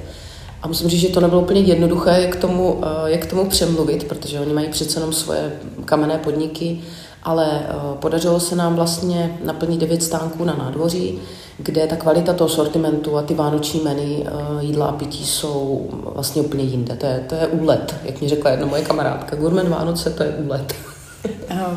A 0.61 0.67
musím 0.67 0.89
říct, 0.89 1.01
že 1.01 1.09
to 1.09 1.19
nebylo 1.19 1.41
úplně 1.41 1.61
jednoduché, 1.61 2.21
jak 2.21 2.35
tomu, 2.35 2.73
uh, 2.73 2.83
jak 3.05 3.25
tomu 3.25 3.49
přemluvit, 3.49 4.03
protože 4.03 4.39
oni 4.39 4.53
mají 4.53 4.69
přece 4.69 4.99
jenom 4.99 5.13
svoje 5.13 5.53
kamenné 5.85 6.17
podniky, 6.17 6.81
ale 7.23 7.47
uh, 7.47 7.97
podařilo 7.97 8.39
se 8.39 8.55
nám 8.55 8.75
vlastně 8.75 9.39
naplnit 9.44 9.79
devět 9.79 10.03
stánků 10.03 10.44
na 10.45 10.55
nádvoří, 10.55 11.19
kde 11.63 11.87
ta 11.87 11.95
kvalita 11.95 12.33
toho 12.33 12.49
sortimentu 12.49 13.17
a 13.17 13.21
ty 13.21 13.33
vánoční 13.33 13.79
meny 13.79 14.25
uh, 14.31 14.63
jídla 14.63 14.87
a 14.87 14.91
pití 14.91 15.25
jsou 15.25 15.89
vlastně 16.15 16.41
úplně 16.41 16.63
jinde. 16.63 16.95
To 16.95 17.05
je, 17.05 17.25
to 17.29 17.35
je 17.35 17.47
úlet, 17.47 17.95
jak 18.03 18.21
mi 18.21 18.29
řekla 18.29 18.51
jedna 18.51 18.65
moje 18.65 18.81
kamarádka. 18.81 19.35
Gourmet 19.35 19.67
Vánoce, 19.67 20.09
to 20.09 20.23
je 20.23 20.29
úlet. 20.29 20.75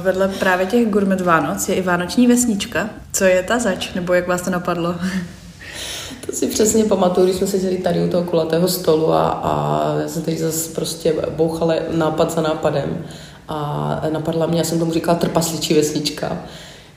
Vedle 0.02 0.28
právě 0.28 0.66
těch 0.66 0.90
gourmet 0.90 1.20
Vánoc 1.20 1.68
je 1.68 1.74
i 1.74 1.82
vánoční 1.82 2.26
vesnička. 2.26 2.90
Co 3.12 3.24
je 3.24 3.42
ta 3.42 3.58
zač, 3.58 3.94
nebo 3.94 4.14
jak 4.14 4.28
vás 4.28 4.42
to 4.42 4.50
napadlo? 4.50 4.94
To 6.26 6.32
si 6.32 6.46
přesně 6.46 6.84
pamatuju, 6.84 7.26
když 7.26 7.36
jsme 7.36 7.46
seděli 7.46 7.76
tady 7.76 8.04
u 8.04 8.08
toho 8.08 8.24
kulatého 8.24 8.68
stolu 8.68 9.12
a, 9.12 9.28
a 9.28 10.00
já 10.00 10.08
jsem 10.08 10.22
teď 10.22 10.38
zase 10.38 10.74
prostě 10.74 11.14
bouchala 11.36 11.74
nápad 11.90 12.30
za 12.30 12.42
nápadem 12.42 13.04
a 13.48 14.02
napadla 14.12 14.46
mě, 14.46 14.58
já 14.58 14.64
jsem 14.64 14.78
tomu 14.78 14.92
říkala 14.92 15.18
trpasličí 15.18 15.74
vesnička. 15.74 16.38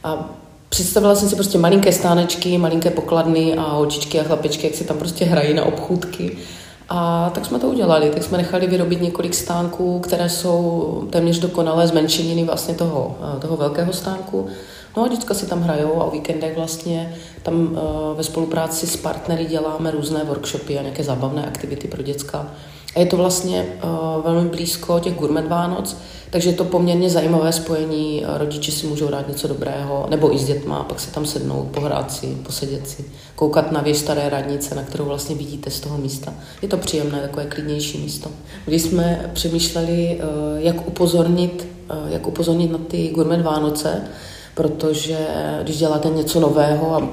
A 0.03 0.29
Představila 0.69 1.15
jsem 1.15 1.29
si 1.29 1.35
prostě 1.35 1.57
malinké 1.57 1.91
stánečky, 1.91 2.57
malinké 2.57 2.89
pokladny 2.89 3.57
a 3.57 3.61
holčičky 3.61 4.19
a 4.19 4.23
chlapečky, 4.23 4.67
jak 4.67 4.75
se 4.75 4.83
tam 4.83 4.97
prostě 4.97 5.25
hrají 5.25 5.53
na 5.53 5.65
obchůdky. 5.65 6.37
A 6.89 7.31
tak 7.33 7.45
jsme 7.45 7.59
to 7.59 7.67
udělali, 7.67 8.09
tak 8.09 8.23
jsme 8.23 8.37
nechali 8.37 8.67
vyrobit 8.67 9.01
několik 9.01 9.33
stánků, 9.33 9.99
které 9.99 10.29
jsou 10.29 11.07
téměř 11.09 11.39
dokonalé 11.39 11.87
zmenšeniny 11.87 12.43
vlastně 12.43 12.75
toho, 12.75 13.17
eh, 13.35 13.39
toho 13.39 13.57
velkého 13.57 13.93
stánku. 13.93 14.47
No 14.97 15.03
a 15.03 15.07
děcka 15.07 15.33
si 15.33 15.45
tam 15.45 15.61
hrajou 15.61 16.01
a 16.01 16.03
o 16.03 16.11
víkendech 16.11 16.55
vlastně 16.55 17.15
tam 17.43 17.55
uh, 17.61 18.17
ve 18.17 18.23
spolupráci 18.23 18.87
s 18.87 18.97
partnery 18.97 19.45
děláme 19.45 19.91
různé 19.91 20.23
workshopy 20.23 20.79
a 20.79 20.81
nějaké 20.81 21.03
zábavné 21.03 21.45
aktivity 21.45 21.87
pro 21.87 22.03
děcka. 22.03 22.51
A 22.97 22.99
je 22.99 23.05
to 23.05 23.17
vlastně 23.17 23.65
uh, 23.83 24.23
velmi 24.23 24.49
blízko 24.49 24.99
těch 24.99 25.13
gourmet 25.13 25.47
Vánoc, 25.47 25.97
takže 26.29 26.49
je 26.49 26.53
to 26.53 26.63
poměrně 26.63 27.09
zajímavé 27.09 27.53
spojení. 27.53 28.23
Rodiče 28.37 28.71
si 28.71 28.87
můžou 28.87 29.07
dát 29.07 29.27
něco 29.27 29.47
dobrého, 29.47 30.07
nebo 30.09 30.35
i 30.35 30.37
s 30.37 30.45
dětma, 30.45 30.83
pak 30.83 30.99
se 30.99 31.11
tam 31.11 31.25
sednout, 31.25 31.67
pohrát 31.71 32.11
si, 32.11 32.37
posedět 32.45 32.89
si, 32.89 33.05
koukat 33.35 33.71
na 33.71 33.81
věž 33.81 33.97
staré 33.97 34.29
radnice, 34.29 34.75
na 34.75 34.83
kterou 34.83 35.05
vlastně 35.05 35.35
vidíte 35.35 35.69
z 35.69 35.79
toho 35.79 35.97
místa. 35.97 36.33
Je 36.61 36.67
to 36.67 36.77
příjemné, 36.77 37.19
takové 37.19 37.45
klidnější 37.45 37.97
místo. 37.97 38.29
Když 38.65 38.81
jsme 38.81 39.31
přemýšleli, 39.33 40.19
uh, 40.21 40.61
jak 40.61 40.87
upozornit, 40.87 41.67
uh, 41.91 42.11
jak 42.11 42.27
upozornit 42.27 42.71
na 42.71 42.77
ty 42.77 43.09
gourmet 43.09 43.41
Vánoce, 43.41 44.01
protože 44.55 45.17
když 45.63 45.77
děláte 45.77 46.09
něco 46.09 46.39
nového 46.39 46.95
a 46.95 47.09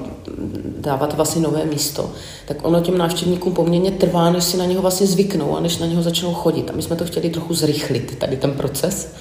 dáváte 0.85 1.17
vlastně 1.17 1.43
nové 1.43 1.65
místo, 1.65 2.11
tak 2.47 2.57
ono 2.63 2.81
těm 2.81 2.99
návštěvníkům 2.99 3.55
poměrně 3.55 3.91
trvá, 3.91 4.31
než 4.31 4.45
si 4.45 4.57
na 4.57 4.65
něho 4.65 4.83
vlastně 4.83 5.07
zvyknou 5.07 5.57
a 5.57 5.61
než 5.61 5.79
na 5.79 5.87
něho 5.87 6.03
začnou 6.03 6.35
chodit. 6.35 6.71
A 6.71 6.77
my 6.77 6.83
jsme 6.83 6.97
to 6.97 7.05
chtěli 7.05 7.31
trochu 7.31 7.55
zrychlit, 7.55 8.19
tady 8.19 8.37
ten 8.37 8.53
proces. 8.53 9.15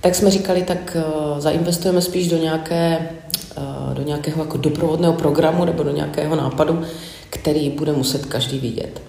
Tak 0.00 0.14
jsme 0.14 0.30
říkali, 0.30 0.62
tak 0.62 0.96
uh, 0.96 1.38
zainvestujeme 1.38 2.02
spíš 2.02 2.28
do, 2.28 2.38
nějaké, 2.38 3.08
uh, 3.56 3.94
do 3.94 4.02
nějakého 4.02 4.42
jako 4.42 4.56
doprovodného 4.56 5.12
programu 5.12 5.64
nebo 5.64 5.82
do 5.82 5.90
nějakého 5.90 6.36
nápadu, 6.36 6.82
který 7.30 7.70
bude 7.70 7.92
muset 7.92 8.26
každý 8.26 8.58
vidět. 8.58 9.02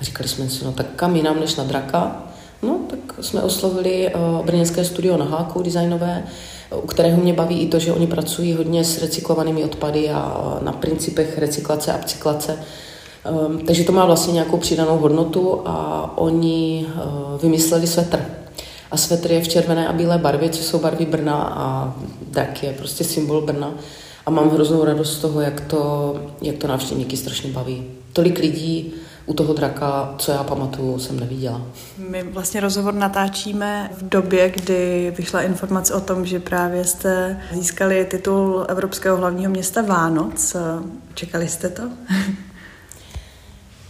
A 0.00 0.04
říkali 0.04 0.28
jsme 0.28 0.48
si, 0.48 0.64
no 0.64 0.72
tak 0.72 0.86
kam 0.96 1.16
jinam 1.16 1.40
než 1.40 1.56
na 1.56 1.64
draka? 1.64 2.22
No, 2.62 2.80
tak 2.90 3.24
jsme 3.24 3.42
oslovili 3.42 4.14
uh, 4.14 4.46
brněnské 4.46 4.84
studio 4.84 5.16
na 5.16 5.24
Háku 5.24 5.62
designové, 5.62 6.24
u 6.76 6.86
kterého 6.86 7.20
mě 7.20 7.32
baví 7.32 7.60
i 7.60 7.66
to, 7.66 7.78
že 7.78 7.92
oni 7.92 8.06
pracují 8.06 8.52
hodně 8.52 8.84
s 8.84 9.02
recyklovanými 9.02 9.64
odpady 9.64 10.10
a 10.10 10.58
na 10.62 10.72
principech 10.72 11.38
recyklace 11.38 11.92
a 11.92 11.96
upcyklace. 11.96 12.58
Um, 13.46 13.58
takže 13.58 13.84
to 13.84 13.92
má 13.92 14.06
vlastně 14.06 14.32
nějakou 14.32 14.56
přidanou 14.56 14.98
hodnotu 14.98 15.60
a 15.64 16.12
oni 16.18 16.86
uh, 16.86 17.40
vymysleli 17.42 17.86
svetr. 17.86 18.24
A 18.90 18.96
svetr 18.96 19.32
je 19.32 19.40
v 19.40 19.48
červené 19.48 19.88
a 19.88 19.92
bílé 19.92 20.18
barvě, 20.18 20.50
což 20.50 20.64
jsou 20.64 20.78
barvy 20.78 21.06
Brna 21.06 21.42
a 21.42 21.94
drak 22.30 22.62
je 22.62 22.72
prostě 22.72 23.04
symbol 23.04 23.40
Brna. 23.40 23.74
A 24.26 24.30
mám 24.30 24.50
hroznou 24.50 24.84
radost 24.84 25.12
z 25.12 25.18
toho, 25.18 25.40
jak 25.40 25.60
to, 25.60 26.14
jak 26.42 26.56
to 26.56 26.66
návštěvníky 26.66 27.16
strašně 27.16 27.50
baví. 27.50 27.84
Tolik 28.12 28.38
lidí 28.38 28.92
u 29.28 29.34
toho 29.34 29.54
draka, 29.54 30.14
co 30.18 30.32
já 30.32 30.44
pamatuju, 30.44 30.98
jsem 30.98 31.20
neviděla. 31.20 31.62
My 32.10 32.22
vlastně 32.22 32.60
rozhovor 32.60 32.94
natáčíme 32.94 33.90
v 33.98 34.08
době, 34.08 34.50
kdy 34.50 35.12
vyšla 35.18 35.42
informace 35.42 35.94
o 35.94 36.00
tom, 36.00 36.26
že 36.26 36.40
právě 36.40 36.84
jste 36.84 37.40
získali 37.52 38.06
titul 38.10 38.66
Evropského 38.68 39.16
hlavního 39.16 39.50
města 39.50 39.82
Vánoc. 39.82 40.56
Čekali 41.14 41.48
jste 41.48 41.68
to? 41.68 41.82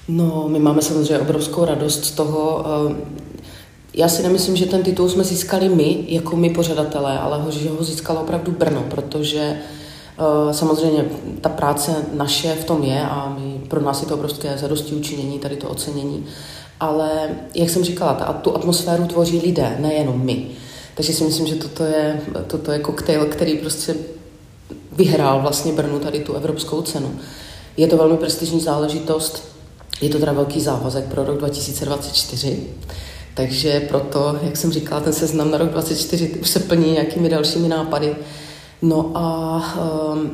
No, 0.09 0.49
my 0.49 0.59
máme 0.59 0.83
samozřejmě 0.83 1.19
obrovskou 1.19 1.65
radost 1.65 2.05
z 2.05 2.11
toho. 2.11 2.65
Eh, 2.91 2.95
já 3.95 4.09
si 4.09 4.23
nemyslím, 4.23 4.57
že 4.57 4.67
ten 4.67 4.83
titul 4.83 5.09
jsme 5.09 5.25
získali 5.25 5.69
my, 5.69 6.05
jako 6.09 6.37
my 6.37 6.51
pořadatelé, 6.51 7.19
ale 7.19 7.43
ho, 7.43 7.51
že 7.51 7.69
ho 7.71 7.85
získalo 7.85 8.21
opravdu 8.21 8.53
Brno, 8.53 8.85
protože 8.91 9.41
eh, 10.19 10.55
samozřejmě 10.55 11.05
ta 11.41 11.49
práce 11.49 11.97
naše 12.13 12.55
v 12.55 12.65
tom 12.65 12.83
je 12.83 13.01
a 13.01 13.37
my, 13.39 13.48
pro 13.69 13.81
nás 13.81 14.03
je 14.03 14.09
to 14.09 14.15
obrovské 14.15 14.59
zadosti 14.59 14.95
učinění, 14.95 15.39
tady 15.39 15.57
to 15.57 15.69
ocenění. 15.69 16.27
Ale, 16.81 17.11
jak 17.55 17.71
jsem 17.71 17.85
říkala, 17.85 18.15
ta, 18.15 18.33
tu 18.33 18.57
atmosféru 18.57 19.07
tvoří 19.07 19.41
lidé, 19.41 19.77
nejenom 19.81 20.25
my. 20.25 20.47
Takže 20.95 21.13
si 21.13 21.25
myslím, 21.25 21.47
že 21.47 21.55
toto 21.55 21.85
je, 21.85 22.21
toto 22.47 22.73
je 22.73 22.79
koktejl, 22.79 23.27
který 23.27 23.59
prostě 23.59 23.95
vyhrál 24.93 25.43
vlastně 25.43 25.73
Brnu 25.73 25.99
tady 25.99 26.21
tu 26.21 26.33
evropskou 26.33 26.83
cenu. 26.83 27.19
Je 27.77 27.87
to 27.87 27.97
velmi 27.97 28.17
prestižní 28.17 28.61
záležitost, 28.61 29.49
je 30.01 30.09
to 30.09 30.19
teda 30.19 30.33
velký 30.33 30.61
závazek 30.61 31.05
pro 31.05 31.25
rok 31.25 31.39
2024, 31.39 32.61
takže 33.35 33.81
proto, 33.81 34.39
jak 34.43 34.57
jsem 34.57 34.73
říkala, 34.73 35.01
ten 35.01 35.13
seznam 35.13 35.51
na 35.51 35.59
rok 35.59 35.71
2024 35.71 36.41
už 36.41 36.49
se 36.49 36.61
plní 36.61 36.93
nějakými 36.93 37.29
dalšími 37.29 37.69
nápady. 37.69 38.17
No 38.83 39.11
a 39.15 39.57
um, 40.13 40.31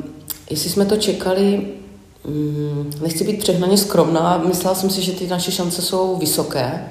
jestli 0.49 0.69
jsme 0.69 0.85
to 0.85 0.97
čekali, 0.97 1.67
um, 2.27 2.89
nechci 3.01 3.23
být 3.23 3.39
přehnaně 3.39 3.77
skromná, 3.77 4.37
myslela 4.37 4.75
jsem 4.75 4.89
si, 4.89 5.01
že 5.01 5.11
ty 5.11 5.27
naše 5.27 5.51
šance 5.51 5.81
jsou 5.81 6.15
vysoké, 6.15 6.89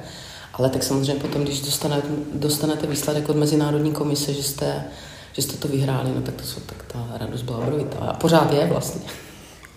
ale 0.52 0.68
tak 0.68 0.82
samozřejmě 0.82 1.14
potom, 1.14 1.42
když 1.42 1.60
dostanete, 1.60 2.08
dostanete 2.34 2.86
výsledek 2.86 3.28
od 3.28 3.36
Mezinárodní 3.36 3.92
komise, 3.92 4.32
že 4.32 4.42
jste, 4.42 4.84
že 5.32 5.42
jste 5.42 5.56
to 5.56 5.68
vyhráli, 5.68 6.10
no 6.14 6.22
tak, 6.22 6.34
to 6.34 6.44
jsou, 6.44 6.60
tak 6.60 6.84
ta 6.92 7.06
radost 7.18 7.42
byla 7.42 7.58
obrovitá. 7.58 7.98
A 7.98 8.12
pořád 8.12 8.52
je 8.52 8.66
vlastně. 8.66 9.00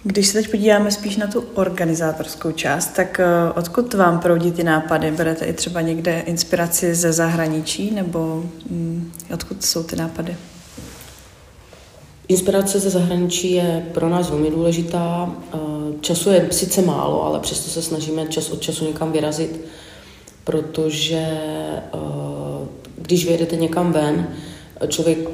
Když 0.03 0.27
se 0.27 0.33
teď 0.33 0.51
podíváme 0.51 0.91
spíš 0.91 1.17
na 1.17 1.27
tu 1.27 1.43
organizátorskou 1.53 2.51
část, 2.51 2.87
tak 2.87 3.19
eh, 3.19 3.25
odkud 3.55 3.93
vám 3.93 4.19
proudí 4.19 4.51
ty 4.51 4.63
nápady? 4.63 5.11
Berete 5.11 5.45
i 5.45 5.53
třeba 5.53 5.81
někde 5.81 6.19
inspiraci 6.19 6.95
ze 6.95 7.13
zahraničí, 7.13 7.91
nebo 7.91 8.43
mm, 8.69 9.11
odkud 9.33 9.65
jsou 9.65 9.83
ty 9.83 9.95
nápady? 9.95 10.37
Inspirace 12.27 12.79
ze 12.79 12.89
zahraničí 12.89 13.51
je 13.51 13.87
pro 13.93 14.09
nás 14.09 14.29
velmi 14.29 14.49
důležitá. 14.49 15.35
Eh, 15.53 15.57
času 16.01 16.29
je 16.29 16.47
sice 16.51 16.81
málo, 16.81 17.23
ale 17.23 17.39
přesto 17.39 17.69
se 17.69 17.81
snažíme 17.81 18.27
čas 18.27 18.49
od 18.49 18.61
času 18.61 18.85
někam 18.85 19.11
vyrazit, 19.11 19.61
protože 20.43 21.27
eh, 21.93 22.67
když 22.97 23.25
vyjedete 23.25 23.55
někam 23.55 23.91
ven, 23.91 24.27
člověk 24.87 25.29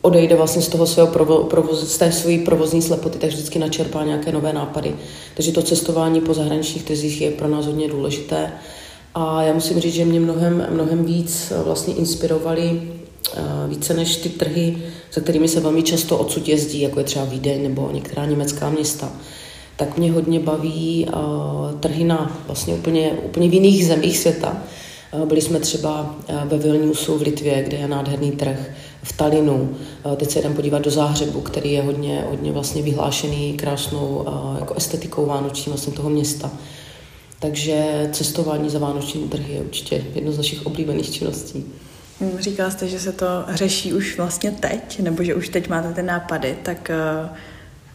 odejde 0.00 0.36
vlastně 0.36 0.62
z 0.62 0.68
toho 0.68 0.86
svého 0.86 1.08
provo, 1.08 1.44
provoz, 1.44 1.94
z 1.94 1.98
té 1.98 2.12
své 2.12 2.38
provozní 2.38 2.82
slepoty, 2.82 3.18
tak 3.18 3.30
vždycky 3.30 3.58
načerpá 3.58 4.04
nějaké 4.04 4.32
nové 4.32 4.52
nápady. 4.52 4.94
Takže 5.36 5.52
to 5.52 5.62
cestování 5.62 6.20
po 6.20 6.34
zahraničních 6.34 6.82
trzích 6.82 7.20
je 7.20 7.30
pro 7.30 7.48
nás 7.48 7.66
hodně 7.66 7.88
důležité. 7.88 8.52
A 9.14 9.42
já 9.42 9.52
musím 9.52 9.80
říct, 9.80 9.94
že 9.94 10.04
mě 10.04 10.20
mnohem, 10.20 10.66
mnohem 10.70 11.04
víc 11.04 11.52
vlastně 11.64 11.94
inspirovali 11.94 12.82
více 13.68 13.94
než 13.94 14.16
ty 14.16 14.28
trhy, 14.28 14.78
za 15.12 15.20
kterými 15.20 15.48
se 15.48 15.60
velmi 15.60 15.82
často 15.82 16.18
odsud 16.18 16.48
jezdí, 16.48 16.80
jako 16.80 16.98
je 16.98 17.04
třeba 17.04 17.24
Vídeň 17.24 17.62
nebo 17.62 17.90
některá 17.92 18.26
německá 18.26 18.70
města, 18.70 19.12
tak 19.76 19.98
mě 19.98 20.12
hodně 20.12 20.40
baví 20.40 21.06
uh, 21.06 21.80
trhy 21.80 22.04
na 22.04 22.42
vlastně 22.46 22.74
úplně, 22.74 23.10
úplně 23.10 23.48
v 23.48 23.54
jiných 23.54 23.86
zemích 23.86 24.18
světa. 24.18 24.62
Uh, 25.12 25.26
byli 25.26 25.40
jsme 25.40 25.60
třeba 25.60 26.16
ve 26.44 26.58
Vilniusu 26.58 27.18
v 27.18 27.22
Litvě, 27.22 27.62
kde 27.62 27.76
je 27.76 27.88
nádherný 27.88 28.32
trh 28.32 28.70
v 29.04 29.12
Talinu. 29.12 29.76
Eh, 30.12 30.16
teď 30.16 30.30
se 30.30 30.38
jdem 30.38 30.54
podívat 30.54 30.82
do 30.82 30.90
Záhřebu, 30.90 31.40
který 31.40 31.72
je 31.72 31.82
hodně, 31.82 32.24
hodně 32.30 32.52
vlastně 32.52 32.82
vyhlášený 32.82 33.54
krásnou 33.54 34.24
eh, 34.26 34.60
jako 34.60 34.74
estetikou 34.74 35.26
vánoční 35.26 35.72
vlastně 35.72 35.92
toho 35.92 36.10
města. 36.10 36.50
Takže 37.38 38.08
cestování 38.12 38.70
za 38.70 38.78
vánoční 38.78 39.28
trhy 39.28 39.54
je 39.54 39.60
určitě 39.60 40.04
jedno 40.14 40.32
z 40.32 40.36
našich 40.36 40.66
oblíbených 40.66 41.10
činností. 41.10 41.64
Říkala 42.38 42.70
jste, 42.70 42.88
že 42.88 43.00
se 43.00 43.12
to 43.12 43.26
řeší 43.48 43.92
už 43.92 44.16
vlastně 44.16 44.50
teď, 44.50 45.00
nebo 45.00 45.22
že 45.22 45.34
už 45.34 45.48
teď 45.48 45.68
máte 45.68 45.92
ty 45.92 46.02
nápady, 46.02 46.58
tak 46.62 46.90
eh, 46.90 47.28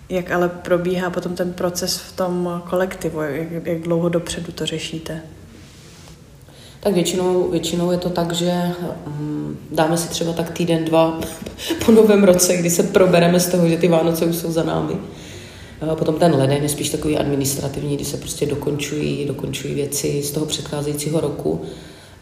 jak 0.09 0.31
ale 0.31 0.49
probíhá 0.49 1.09
potom 1.09 1.35
ten 1.35 1.53
proces 1.53 1.97
v 1.97 2.15
tom 2.15 2.61
kolektivu? 2.69 3.21
Jak, 3.21 3.67
jak 3.67 3.81
dlouho 3.81 4.09
dopředu 4.09 4.51
to 4.51 4.65
řešíte? 4.65 5.21
Tak 6.79 6.93
většinou, 6.93 7.49
většinou 7.51 7.91
je 7.91 7.97
to 7.97 8.09
tak, 8.09 8.31
že 8.33 8.71
um, 9.07 9.57
dáme 9.71 9.97
si 9.97 10.09
třeba 10.09 10.33
tak 10.33 10.49
týden, 10.49 10.85
dva 10.85 11.19
po 11.85 11.91
novém 11.91 12.23
roce, 12.23 12.57
kdy 12.57 12.69
se 12.69 12.83
probereme 12.83 13.39
z 13.39 13.47
toho, 13.47 13.69
že 13.69 13.77
ty 13.77 13.87
Vánoce 13.87 14.25
už 14.25 14.35
jsou 14.35 14.51
za 14.51 14.63
námi. 14.63 14.95
A 15.91 15.95
potom 15.95 16.15
ten 16.15 16.35
leden 16.35 16.63
je 16.63 16.69
spíš 16.69 16.89
takový 16.89 17.17
administrativní, 17.17 17.95
kdy 17.95 18.05
se 18.05 18.17
prostě 18.17 18.45
dokončují, 18.45 19.25
dokončují 19.25 19.73
věci 19.73 20.23
z 20.23 20.31
toho 20.31 20.45
předcházejícího 20.45 21.19
roku. 21.19 21.61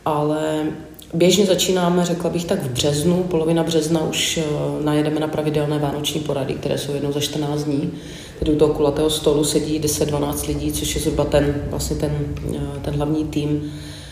Ale 0.06 0.66
běžně 1.14 1.46
začínáme, 1.46 2.06
řekla 2.06 2.30
bych 2.30 2.46
tak 2.46 2.64
v 2.64 2.70
březnu, 2.70 3.24
polovina 3.24 3.64
března 3.64 4.04
už 4.10 4.38
uh, 4.38 4.86
najedeme 4.86 5.20
na 5.20 5.28
pravidelné 5.28 5.80
vánoční 5.80 6.22
porady, 6.22 6.54
které 6.54 6.78
jsou 6.78 6.94
jednou 6.94 7.12
za 7.12 7.20
14 7.20 7.64
dní. 7.64 7.92
Tedy 8.40 8.52
u 8.52 8.56
toho 8.56 8.74
kulatého 8.74 9.10
stolu 9.10 9.44
sedí 9.44 9.80
10-12 9.80 10.48
lidí, 10.48 10.72
což 10.72 10.96
je 10.96 11.02
zhruba 11.02 11.26
ten, 11.26 11.62
vlastně 11.70 11.96
ten, 11.96 12.12
uh, 12.50 12.62
ten 12.82 12.94
hlavní 12.94 13.26
tým 13.26 13.72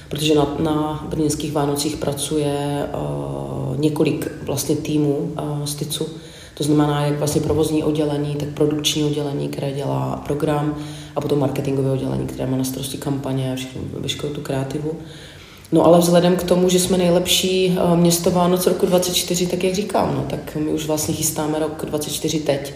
protože 0.10 0.36
na, 0.36 0.56
na 0.60 1.08
brněnských 1.10 1.52
Vánocích 1.52 1.98
pracuje 1.98 2.86
uh, 2.94 3.80
několik 3.80 4.32
vlastně 4.44 4.76
týmů 4.76 5.34
uh. 5.64 6.06
To 6.54 6.64
znamená, 6.64 7.06
jak 7.06 7.20
vlastně 7.20 7.42
provozní 7.42 7.84
oddělení, 7.84 8.36
tak 8.36 8.50
produkční 8.50 9.04
oddělení, 9.04 9.50
které 9.50 9.72
dělá 9.72 10.24
program, 10.26 10.76
a 11.16 11.22
potom 11.22 11.40
marketingové 11.40 11.92
oddělení, 11.92 12.28
které 12.28 12.48
má 12.50 12.58
na 12.58 12.64
starosti 12.64 12.98
kampaně 12.98 13.54
a 13.54 13.56
všechno, 13.56 13.82
veškerou 13.94 14.34
tu 14.34 14.42
kreativu. 14.42 14.92
No 15.72 15.86
ale 15.86 16.00
vzhledem 16.00 16.36
k 16.36 16.44
tomu, 16.44 16.70
že 16.70 16.80
jsme 16.80 16.98
nejlepší 16.98 17.78
město 17.96 18.32
Vánoc 18.32 18.68
roku 18.68 18.86
24, 18.86 19.48
tak 19.48 19.64
jak 19.64 19.76
říkám, 19.76 20.16
no, 20.16 20.26
tak 20.30 20.56
my 20.56 20.72
už 20.72 20.86
vlastně 20.86 21.14
chystáme 21.14 21.60
rok 21.60 21.86
24 21.86 22.40
teď. 22.40 22.74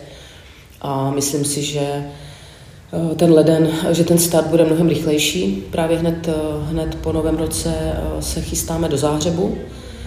A 0.81 1.11
myslím 1.11 1.45
si, 1.45 1.61
že 1.61 2.05
Eh, 2.93 3.15
ten 3.15 3.33
leden, 3.33 3.69
že 3.91 4.03
ten 4.03 4.17
start 4.17 4.47
bude 4.47 4.65
mnohem 4.65 4.89
rychlejší. 4.89 5.63
Právě 5.71 5.97
hned, 5.97 6.27
eh, 6.27 6.33
hned 6.71 6.95
po 6.95 7.11
novém 7.11 7.37
roce 7.37 7.73
eh, 7.75 8.21
se 8.21 8.41
chystáme 8.41 8.89
do 8.89 8.97
Záhřebu. 8.97 9.57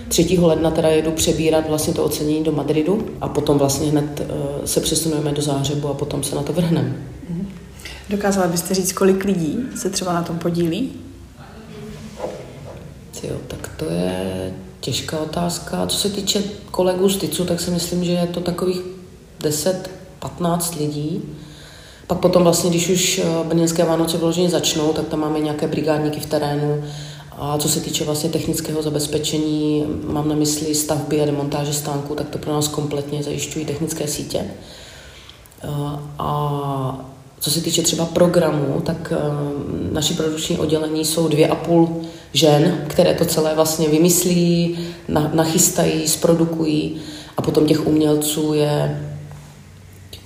3. 0.08 0.38
ledna 0.40 0.70
teda 0.70 0.88
jedu 0.88 1.10
přebírat 1.10 1.68
vlastně 1.68 1.94
to 1.94 2.04
ocenění 2.04 2.44
do 2.44 2.52
Madridu 2.52 3.06
a 3.20 3.28
potom 3.28 3.58
vlastně 3.58 3.90
hned 3.90 4.22
se 4.64 4.80
přesunujeme 4.80 5.32
do 5.32 5.42
Záhřebu 5.42 5.88
a 5.88 5.94
potom 5.94 6.22
se 6.22 6.36
na 6.36 6.42
to 6.42 6.52
vrhneme. 6.52 6.96
Mhm. 7.28 7.48
Dokázala 8.10 8.46
byste 8.46 8.74
říct, 8.74 8.92
kolik 8.92 9.24
lidí 9.24 9.58
se 9.76 9.90
třeba 9.90 10.12
na 10.12 10.22
tom 10.22 10.38
podílí? 10.38 10.92
Jo, 13.22 13.36
tak 13.48 13.70
to 13.76 13.84
je 13.84 14.54
těžká 14.80 15.20
otázka. 15.20 15.86
Co 15.86 15.96
se 15.96 16.08
týče 16.08 16.42
kolegů 16.70 17.08
z 17.08 17.16
TICu, 17.16 17.44
tak 17.44 17.60
si 17.60 17.70
myslím, 17.70 18.04
že 18.04 18.12
je 18.12 18.26
to 18.26 18.40
takových 18.40 18.80
10-15 19.40 20.78
lidí. 20.78 21.22
Pak 22.06 22.18
potom 22.18 22.42
vlastně, 22.42 22.70
když 22.70 22.88
už 22.88 23.18
eh, 23.18 23.44
brněnské 23.44 23.84
Vánoce 23.84 24.18
vyloženě 24.18 24.50
začnou, 24.50 24.92
tak 24.92 25.08
tam 25.08 25.20
máme 25.20 25.40
nějaké 25.40 25.68
brigádníky 25.68 26.20
v 26.20 26.26
terénu. 26.26 26.84
A 27.38 27.58
co 27.58 27.68
se 27.68 27.80
týče 27.80 28.04
vlastně 28.04 28.30
technického 28.30 28.82
zabezpečení, 28.82 29.84
mám 30.04 30.28
na 30.28 30.34
mysli 30.34 30.74
stavby 30.74 31.22
a 31.22 31.26
demontáže 31.26 31.72
stánku, 31.72 32.14
tak 32.14 32.28
to 32.28 32.38
pro 32.38 32.52
nás 32.52 32.68
kompletně 32.68 33.22
zajišťují 33.22 33.66
technické 33.66 34.08
sítě. 34.08 34.44
Eh, 35.62 35.68
a 36.18 37.06
co 37.40 37.50
se 37.50 37.60
týče 37.60 37.82
třeba 37.82 38.04
programu, 38.06 38.80
tak 38.80 39.12
eh, 39.12 39.18
naši 39.92 40.14
produkční 40.14 40.58
oddělení 40.58 41.04
jsou 41.04 41.28
dvě 41.28 41.48
a 41.48 41.54
půl 41.54 42.02
žen, 42.32 42.84
které 42.88 43.14
to 43.14 43.24
celé 43.24 43.54
vlastně 43.54 43.88
vymyslí, 43.88 44.78
nachystají, 45.32 46.08
zprodukují 46.08 46.96
a 47.36 47.42
potom 47.42 47.66
těch 47.66 47.86
umělců 47.86 48.54
je 48.54 49.00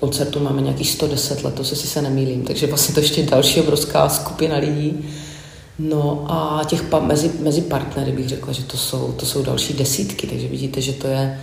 koncertů 0.01 0.41
máme 0.41 0.63
nějakých 0.63 0.91
110 0.91 1.45
letos, 1.45 1.71
jestli 1.71 1.89
se 1.89 2.03
nemýlím, 2.03 2.43
takže 2.43 2.67
vlastně 2.67 2.95
to 2.95 3.01
ještě 3.01 3.23
další 3.23 3.61
obrovská 3.61 4.09
skupina 4.09 4.57
lidí. 4.57 5.09
No 5.79 6.25
a 6.29 6.65
těch 6.67 6.83
pa, 6.83 7.01
mezi, 7.01 7.31
mezi 7.41 7.61
partnery 7.61 8.13
bych 8.13 8.29
řekla, 8.29 8.53
že 8.53 8.63
to 8.63 8.77
jsou, 8.77 9.13
to 9.13 9.27
jsou 9.27 9.43
další 9.43 9.75
desítky, 9.75 10.27
takže 10.27 10.49
vidíte, 10.49 10.81
že 10.81 10.93
to 10.93 11.07
je, 11.07 11.41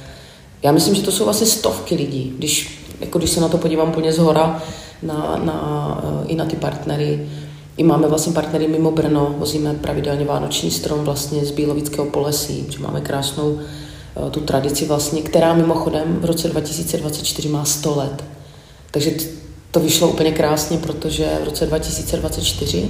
já 0.64 0.72
myslím, 0.72 0.96
že 0.96 1.02
to 1.02 1.12
jsou 1.12 1.24
vlastně 1.24 1.48
stovky 1.48 1.96
lidí, 1.96 2.34
když, 2.38 2.80
jako 3.00 3.18
když 3.18 3.30
se 3.30 3.42
na 3.42 3.50
to 3.50 3.58
podívám 3.58 3.92
plně 3.92 4.14
z 4.14 4.18
hora, 4.18 4.64
na, 5.04 5.42
na, 5.44 6.02
i 6.28 6.36
na 6.36 6.46
ty 6.46 6.56
partnery, 6.56 7.30
i 7.78 7.84
máme 7.84 8.08
vlastně 8.08 8.34
partnery 8.34 8.68
mimo 8.68 8.92
Brno, 8.92 9.36
vozíme 9.38 9.74
pravidelně 9.74 10.26
vánoční 10.26 10.72
strom 10.72 11.00
vlastně 11.00 11.46
z 11.46 11.52
Bílovického 11.52 12.06
polesí, 12.06 12.64
protože 12.64 12.80
máme 12.80 13.02
krásnou 13.02 13.60
eh, 13.60 14.30
tu 14.30 14.40
tradici 14.40 14.86
vlastně, 14.86 15.22
která 15.22 15.54
mimochodem 15.54 16.18
v 16.22 16.26
roce 16.26 16.48
2024 16.48 17.50
má 17.50 17.66
100 17.66 17.96
let. 17.96 18.24
Takže 18.92 19.12
to 19.72 19.80
vyšlo 19.80 20.08
úplně 20.08 20.32
krásně, 20.32 20.78
protože 20.78 21.38
v 21.42 21.46
roce 21.46 21.66
2024 21.66 22.90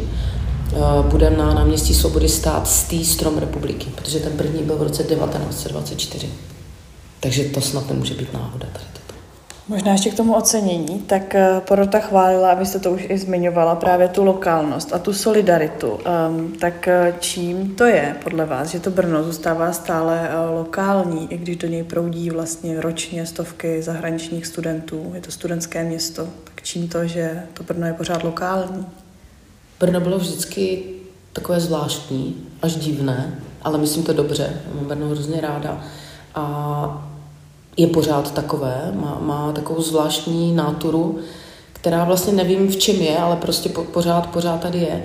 bude 1.02 1.30
na 1.30 1.54
náměstí 1.54 1.94
Svobody 1.94 2.30
stát 2.30 2.68
stý 2.68 3.06
strom 3.06 3.38
republiky, 3.38 3.88
protože 3.96 4.20
ten 4.20 4.34
první 4.34 4.64
byl 4.64 4.78
v 4.78 4.84
roce 4.84 5.04
1924. 5.04 6.30
Takže 7.20 7.44
to 7.44 7.62
snad 7.62 7.90
nemůže 7.90 8.14
být 8.14 8.34
náhoda 8.34 8.68
tady 8.74 8.86
toto. 8.94 9.03
Možná 9.68 9.92
ještě 9.92 10.10
k 10.10 10.18
tomu 10.18 10.36
ocenění, 10.36 11.00
tak 11.00 11.36
eh, 11.36 11.62
porota 11.68 12.00
chválila, 12.00 12.52
abyste 12.52 12.80
to 12.80 12.92
už 12.92 13.06
i 13.10 13.18
zmiňovala, 13.18 13.76
právě 13.76 14.08
tu 14.08 14.24
lokálnost 14.24 14.94
a 14.94 15.00
tu 15.00 15.14
solidaritu. 15.14 15.90
Um, 15.90 16.54
tak 16.60 16.88
eh, 16.88 17.16
čím 17.20 17.76
to 17.76 17.84
je 17.84 18.16
podle 18.24 18.46
vás, 18.46 18.68
že 18.68 18.80
to 18.80 18.92
Brno 18.92 19.24
zůstává 19.24 19.74
stále 19.74 20.30
uh, 20.30 20.58
lokální, 20.58 21.34
i 21.34 21.38
když 21.38 21.58
do 21.58 21.68
něj 21.68 21.84
proudí 21.84 22.30
vlastně 22.30 22.82
ročně 22.82 23.26
stovky 23.26 23.82
zahraničních 23.82 24.48
studentů, 24.48 25.12
je 25.16 25.22
to 25.22 25.32
studentské 25.32 25.84
město, 25.84 26.28
tak 26.44 26.62
čím 26.64 26.88
to, 26.88 27.08
že 27.08 27.44
to 27.54 27.64
Brno 27.64 27.88
je 27.88 27.94
pořád 27.94 28.24
lokální? 28.24 28.86
Brno 29.80 30.00
bylo 30.00 30.18
vždycky 30.18 30.84
takové 31.34 31.60
zvláštní, 31.60 32.48
až 32.62 32.76
divné, 32.76 33.40
ale 33.62 33.78
myslím 33.78 34.04
to 34.04 34.14
dobře, 34.14 34.62
mám 34.76 34.86
Brno 34.86 35.08
hrozně 35.08 35.42
ráda. 35.42 35.84
A 36.36 37.13
je 37.78 37.88
pořád 37.88 38.32
takové, 38.32 38.92
má, 38.96 39.18
má 39.22 39.52
takovou 39.52 39.82
zvláštní 39.82 40.56
náturu, 40.56 41.20
která 41.74 42.04
vlastně 42.04 42.34
nevím 42.34 42.68
v 42.68 42.76
čem 42.76 42.96
je, 42.96 43.18
ale 43.18 43.36
prostě 43.36 43.70
po, 43.70 43.84
pořád, 43.84 44.28
pořád 44.28 44.60
tady 44.60 44.80
je. 44.80 45.04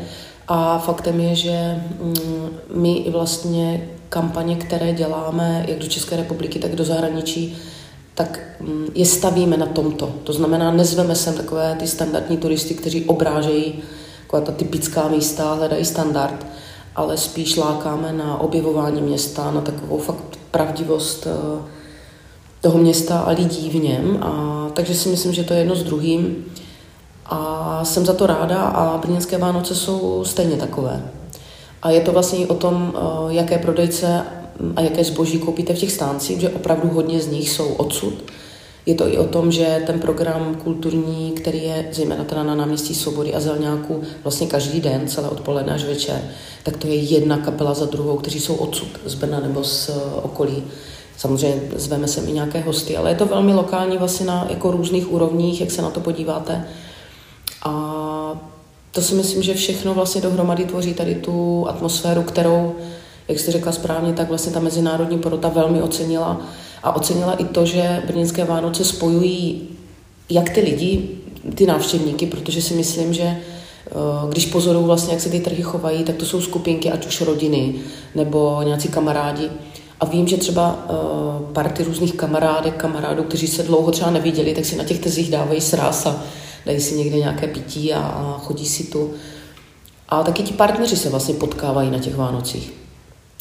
A 0.49 0.79
faktem 0.79 1.21
je, 1.21 1.35
že 1.35 1.83
mm, 2.03 2.49
my 2.75 2.97
i 2.97 3.11
vlastně 3.11 3.89
kampaně, 4.09 4.57
které 4.57 4.93
děláme 4.93 5.65
jak 5.69 5.79
do 5.79 5.87
České 5.87 6.17
republiky, 6.17 6.59
tak 6.59 6.75
do 6.77 6.85
zahraničí, 6.85 7.59
tak 8.15 8.41
mm, 8.61 8.87
je 8.95 9.07
stavíme 9.07 9.57
na 9.57 9.67
tomto. 9.67 10.15
To 10.25 10.33
znamená, 10.33 10.71
nezveme 10.71 11.15
sem 11.15 11.35
takové 11.35 11.77
ty 11.79 11.87
standardní 11.87 12.37
turisty, 12.37 12.75
kteří 12.75 13.05
obrážejí 13.05 13.83
taková 14.23 14.43
ta 14.43 14.53
typická 14.53 15.09
místa, 15.09 15.55
hledají 15.55 15.85
standard, 15.85 16.47
ale 16.97 17.17
spíš 17.17 17.57
lákáme 17.57 18.13
na 18.13 18.41
objevování 18.41 19.03
města, 19.03 19.51
na 19.51 19.61
takovou 19.61 19.99
fakt 19.99 20.39
pravdivost 20.51 21.27
uh, 21.27 21.61
toho 22.61 22.79
města 22.79 23.19
a 23.19 23.31
lidí 23.31 23.71
v 23.71 23.75
něm. 23.75 24.19
A, 24.23 24.67
takže 24.73 24.95
si 24.95 25.09
myslím, 25.09 25.33
že 25.33 25.45
to 25.45 25.53
je 25.53 25.59
jedno 25.59 25.77
s 25.77 25.83
druhým. 25.83 26.45
A 27.27 27.81
jsem 27.85 28.07
za 28.07 28.13
to 28.13 28.27
ráda 28.27 28.63
a 28.63 28.99
brněnské 28.99 29.39
Vánoce 29.39 29.75
jsou 29.75 30.25
stejně 30.25 30.57
takové. 30.57 31.03
A 31.83 31.91
je 31.91 32.01
to 32.01 32.13
vlastně 32.13 32.47
o 32.47 32.55
tom, 32.55 32.93
eh, 32.97 33.35
jaké 33.35 33.59
prodejce 33.59 34.23
a 34.77 34.81
jaké 34.81 35.05
zboží 35.05 35.39
koupíte 35.39 35.75
v 35.75 35.79
těch 35.79 35.93
stáncích, 35.93 36.41
že 36.41 36.49
opravdu 36.49 36.89
hodně 36.89 37.21
z 37.21 37.27
nich 37.27 37.51
jsou 37.51 37.75
odsud. 37.75 38.15
Je 38.87 38.95
to 38.95 39.09
i 39.09 39.19
o 39.19 39.25
tom, 39.25 39.53
že 39.53 39.83
ten 39.87 40.01
program 40.01 40.55
kulturní, 40.55 41.33
který 41.33 41.63
je 41.63 41.89
zejména 41.93 42.25
teda 42.25 42.43
na 42.43 42.55
náměstí 42.55 42.95
Svobody 42.95 43.35
a 43.35 43.41
Zelňáku 43.41 44.03
vlastně 44.23 44.47
každý 44.47 44.81
den, 44.81 45.09
celé 45.09 45.29
odpoledne 45.29 45.73
až 45.73 45.85
večer, 45.85 46.21
tak 46.63 46.77
to 46.77 46.87
je 46.87 46.95
jedna 46.95 47.39
kapela 47.39 47.75
za 47.75 47.87
druhou, 47.87 48.17
kteří 48.17 48.41
jsou 48.41 48.55
odsud, 48.55 48.89
z 49.05 49.15
Brna 49.15 49.41
nebo 49.41 49.65
z 49.65 49.89
eh, 49.89 49.93
okolí. 50.23 50.63
Samozřejmě 51.19 51.63
zveme 51.77 52.09
sem 52.09 52.29
i 52.29 52.33
nějaké 52.33 52.61
hosty, 52.61 52.97
ale 52.97 53.11
je 53.11 53.17
to 53.17 53.27
velmi 53.27 53.55
lokální 53.55 53.99
vlastně 53.99 54.27
na 54.27 54.47
jako 54.51 54.71
různých 54.71 55.13
úrovních, 55.13 55.61
jak 55.61 55.71
se 55.71 55.83
na 55.83 55.91
to 55.91 56.01
podíváte. 56.01 56.65
A 57.65 57.73
to 58.93 59.03
si 59.03 59.15
myslím, 59.15 59.43
že 59.43 59.55
všechno 59.55 59.95
vlastně 59.95 60.21
dohromady 60.21 60.65
tvoří 60.65 60.95
tady 60.95 61.15
tu 61.15 61.67
atmosféru, 61.69 62.23
kterou, 62.23 62.75
jak 63.29 63.39
jste 63.39 63.53
řekla 63.53 63.73
správně, 63.73 64.13
tak 64.13 64.29
vlastně 64.29 64.53
ta 64.53 64.61
mezinárodní 64.61 65.19
porota 65.19 65.49
velmi 65.49 65.83
ocenila. 65.83 66.41
A 66.83 66.97
ocenila 66.97 67.33
i 67.33 67.45
to, 67.45 67.67
že 67.67 68.03
brněnské 68.07 68.45
Vánoce 68.45 68.85
spojují 68.85 69.69
jak 70.31 70.51
ty 70.51 70.61
lidi, 70.61 71.09
ty 71.55 71.67
návštěvníky, 71.67 72.27
protože 72.27 72.63
si 72.63 72.75
myslím, 72.75 73.15
že 73.15 73.23
eh, 73.23 73.41
když 74.29 74.47
pozorují 74.47 74.87
vlastně, 74.87 75.13
jak 75.13 75.23
se 75.23 75.31
ty 75.31 75.41
trhy 75.41 75.63
chovají, 75.63 76.05
tak 76.05 76.17
to 76.17 76.27
jsou 76.27 76.41
skupinky, 76.41 76.91
ať 76.91 77.07
už 77.07 77.21
rodiny 77.21 77.75
nebo 78.15 78.63
nějací 78.63 78.89
kamarádi, 78.89 79.51
a 80.01 80.07
vím, 80.07 80.29
že 80.29 80.37
třeba 80.37 80.89
uh, 80.91 81.53
party 81.53 81.85
různých 81.85 82.15
kamarádek, 82.15 82.77
kamarádů, 82.77 83.23
kteří 83.23 83.47
se 83.47 83.63
dlouho 83.63 83.91
třeba 83.91 84.11
neviděli, 84.11 84.55
tak 84.55 84.65
si 84.65 84.77
na 84.77 84.85
těch 84.85 84.99
tezích 84.99 85.31
dávají 85.31 85.61
sráz 85.61 86.07
a 86.07 86.23
dají 86.67 86.81
si 86.81 86.95
někde 86.95 87.19
nějaké 87.19 87.47
pití 87.47 87.95
a, 87.95 88.01
a 88.01 88.41
chodí 88.45 88.67
si 88.67 88.85
tu. 88.85 89.11
A 90.09 90.23
taky 90.23 90.43
ti 90.43 90.53
partneři 90.53 90.97
se 90.97 91.09
vlastně 91.09 91.35
potkávají 91.35 91.91
na 91.91 91.99
těch 91.99 92.17
Vánocích. 92.17 92.73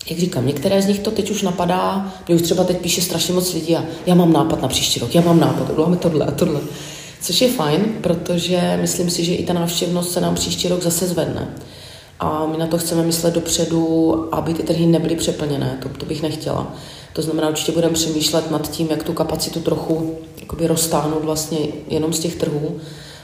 Jak 0.10 0.20
říkám, 0.20 0.48
některé 0.48 0.82
z 0.82 0.88
nich 0.88 1.00
to 1.00 1.12
teď 1.12 1.32
už 1.32 1.42
napadá, 1.42 2.14
mě 2.28 2.36
už 2.36 2.42
třeba 2.42 2.64
teď 2.64 2.78
píše 2.78 3.02
strašně 3.02 3.34
moc 3.34 3.54
lidí 3.54 3.76
a 3.76 3.84
já 4.06 4.16
mám 4.16 4.34
nápad 4.34 4.62
na 4.62 4.68
příští 4.68 5.00
rok, 5.00 5.16
já 5.16 5.22
mám 5.22 5.40
nápad, 5.40 5.70
uděláme 5.70 5.98
tohle 5.98 6.26
a 6.26 6.32
tohle. 6.32 6.60
Což 7.22 7.42
je 7.42 7.52
fajn, 7.52 7.86
protože 8.02 8.78
myslím 8.82 9.10
si, 9.10 9.26
že 9.26 9.36
i 9.36 9.46
ta 9.46 9.54
návštěvnost 9.54 10.12
se 10.12 10.22
nám 10.22 10.36
příští 10.36 10.68
rok 10.68 10.84
zase 10.84 11.08
zvedne 11.08 11.48
a 12.20 12.46
my 12.46 12.58
na 12.58 12.68
to 12.68 12.78
chceme 12.78 13.04
myslet 13.04 13.34
dopředu, 13.34 14.28
aby 14.32 14.54
ty 14.54 14.64
trhy 14.64 14.86
nebyly 14.86 15.16
přeplněné, 15.16 15.78
to, 15.84 15.90
to 15.90 16.06
bych 16.06 16.22
nechtěla. 16.22 16.74
To 17.14 17.22
znamená, 17.22 17.50
určitě 17.50 17.72
budeme 17.72 17.94
přemýšlet 17.94 18.52
nad 18.52 18.72
tím, 18.72 18.88
jak 18.92 19.04
tu 19.04 19.14
kapacitu 19.14 19.60
trochu 19.60 20.16
jakoby 20.40 20.68
roztáhnout 20.68 21.24
vlastně 21.24 21.58
jenom 21.88 22.14
z 22.14 22.20
těch 22.20 22.36
trhů 22.36 22.78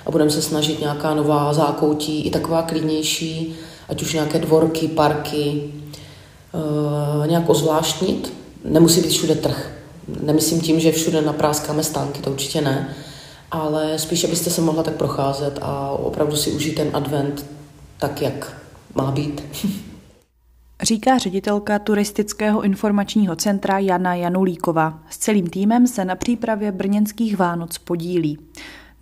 a 0.06 0.12
budeme 0.12 0.30
se 0.30 0.42
snažit 0.42 0.80
nějaká 0.80 1.14
nová 1.14 1.54
zákoutí, 1.54 2.22
i 2.22 2.30
taková 2.30 2.62
klidnější, 2.62 3.56
ať 3.90 4.02
už 4.02 4.14
nějaké 4.14 4.40
dvorky, 4.40 4.88
parky, 4.88 5.64
uh, 6.54 7.28
nějak 7.28 7.50
ozvláštnit. 7.50 8.34
Nemusí 8.66 9.02
být 9.02 9.12
všude 9.12 9.36
trh. 9.36 9.72
Nemyslím 10.22 10.62
tím, 10.62 10.80
že 10.80 10.92
všude 10.92 11.22
napráskáme 11.22 11.84
stánky, 11.84 12.22
to 12.22 12.32
určitě 12.32 12.62
ne, 12.62 12.96
ale 13.52 14.00
spíš, 14.00 14.24
abyste 14.24 14.50
se 14.50 14.62
mohla 14.62 14.84
tak 14.84 14.96
procházet 14.96 15.60
a 15.62 15.92
opravdu 15.92 16.36
si 16.36 16.52
užít 16.52 16.76
ten 16.76 16.90
advent 16.94 17.46
tak, 17.98 18.22
jak 18.22 18.63
má 18.96 19.12
být. 19.12 19.44
Říká 20.82 21.18
ředitelka 21.18 21.80
turistického 21.80 22.62
informačního 22.62 23.36
centra 23.36 23.80
Jana 23.80 24.16
Janulíková. 24.16 25.00
S 25.10 25.18
celým 25.18 25.48
týmem 25.48 25.88
se 25.88 26.06
na 26.06 26.16
přípravě 26.16 26.72
brněnských 26.72 27.38
Vánoc 27.38 27.78
podílí. 27.78 28.38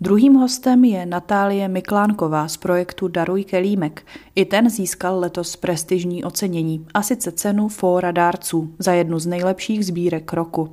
Druhým 0.00 0.34
hostem 0.34 0.84
je 0.84 1.06
Natálie 1.06 1.68
Miklánková 1.68 2.48
z 2.48 2.56
projektu 2.56 3.08
Daruj 3.08 3.44
kelímek. 3.44 4.06
I 4.34 4.44
ten 4.44 4.70
získal 4.70 5.20
letos 5.20 5.56
prestižní 5.56 6.24
ocenění, 6.24 6.86
a 6.94 7.02
sice 7.02 7.32
cenu 7.32 7.68
Fóra 7.68 8.10
dárců 8.10 8.74
za 8.78 8.92
jednu 8.92 9.18
z 9.18 9.26
nejlepších 9.26 9.86
sbírek 9.86 10.32
roku. 10.32 10.72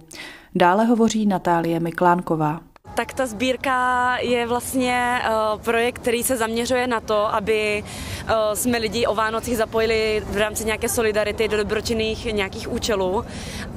Dále 0.56 0.86
hovoří 0.86 1.26
Natálie 1.26 1.80
Miklánková 1.80 2.62
tak 2.95 3.13
ta 3.13 3.25
sbírka 3.25 4.17
je 4.21 4.47
vlastně 4.47 5.21
uh, 5.21 5.62
projekt, 5.62 5.99
který 5.99 6.23
se 6.23 6.38
zaměřuje 6.38 6.88
na 6.88 6.99
to, 6.99 7.34
aby 7.36 7.84
uh, 7.84 8.30
jsme 8.54 8.78
lidi 8.78 9.06
o 9.06 9.15
Vánocích 9.15 9.58
zapojili 9.58 10.23
v 10.25 10.38
rámci 10.38 10.65
nějaké 10.65 10.89
solidarity 10.89 11.47
do 11.47 11.58
dobročinných 11.58 12.25
nějakých 12.25 12.71
účelů 12.71 13.25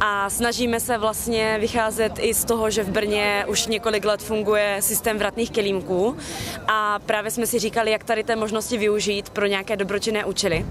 a 0.01 0.31
snažíme 0.31 0.81
se 0.81 0.98
vlastně 0.98 1.57
vycházet 1.61 2.12
i 2.18 2.35
z 2.35 2.44
toho, 2.44 2.70
že 2.70 2.83
v 2.83 2.90
Brně 2.90 3.44
už 3.48 3.66
několik 3.66 4.05
let 4.05 4.22
funguje 4.22 4.77
systém 4.81 5.18
vratných 5.18 5.51
kelímků 5.51 6.16
a 6.68 6.98
právě 7.07 7.31
jsme 7.31 7.46
si 7.46 7.59
říkali, 7.59 7.90
jak 7.90 8.05
tady 8.05 8.25
té 8.25 8.37
možnosti 8.37 8.79
využít 8.79 9.31
pro 9.31 9.46
nějaké 9.46 9.77
dobročinné 9.77 10.25
účely. 10.25 10.66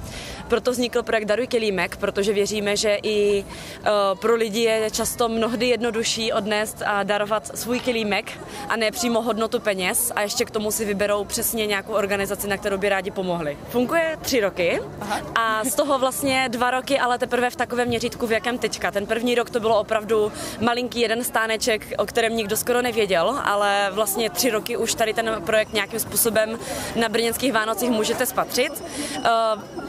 Proto 0.48 0.72
vznikl 0.72 1.04
projekt 1.04 1.26
Daruj 1.26 1.48
kelímek, 1.48 1.98
protože 1.98 2.34
věříme, 2.34 2.76
že 2.78 2.98
i 3.04 3.44
uh, 3.44 4.20
pro 4.20 4.36
lidi 4.36 4.62
je 4.62 4.92
často 4.92 5.30
mnohdy 5.30 5.68
jednodušší 5.68 6.34
odnést 6.34 6.82
a 6.86 7.04
darovat 7.04 7.58
svůj 7.58 7.80
kelímek, 7.80 8.31
a 8.70 8.76
ne 8.76 8.92
přímo 8.92 9.22
hodnotu 9.22 9.60
peněz 9.60 10.12
a 10.16 10.22
ještě 10.22 10.46
k 10.46 10.52
tomu 10.52 10.72
si 10.72 10.86
vyberou 10.86 11.24
přesně 11.24 11.66
nějakou 11.66 11.94
organizaci, 11.94 12.48
na 12.48 12.58
kterou 12.58 12.78
by 12.78 12.90
rádi 12.90 13.12
pomohli. 13.12 13.58
Funguje 13.70 14.18
tři 14.22 14.40
roky 14.40 14.80
Aha. 15.02 15.20
a 15.36 15.64
z 15.64 15.76
toho 15.76 16.00
vlastně 16.00 16.50
dva 16.50 16.72
roky, 16.72 17.00
ale 17.00 17.18
teprve 17.18 17.50
v 17.50 17.56
takovém 17.56 17.88
měřítku, 17.88 18.28
v 18.28 18.32
jakém 18.32 18.58
teďka. 18.58 18.92
Ten 18.92 19.06
první 19.06 19.36
rok 19.36 19.50
to 19.50 19.60
bylo 19.60 19.80
opravdu 19.80 20.32
malinký 20.62 21.00
jeden 21.00 21.24
stáneček, 21.24 21.94
o 21.98 22.06
kterém 22.06 22.36
nikdo 22.36 22.58
skoro 22.58 22.82
nevěděl, 22.82 23.40
ale 23.44 23.90
vlastně 23.92 24.30
tři 24.30 24.50
roky 24.50 24.78
už 24.78 24.96
tady 24.96 25.14
ten 25.14 25.42
projekt 25.46 25.74
nějakým 25.74 26.00
způsobem 26.00 26.60
na 26.96 27.10
brněnských 27.10 27.54
Vánocích 27.54 27.90
můžete 27.90 28.26
spatřit. 28.26 28.84
Eh, 29.16 29.30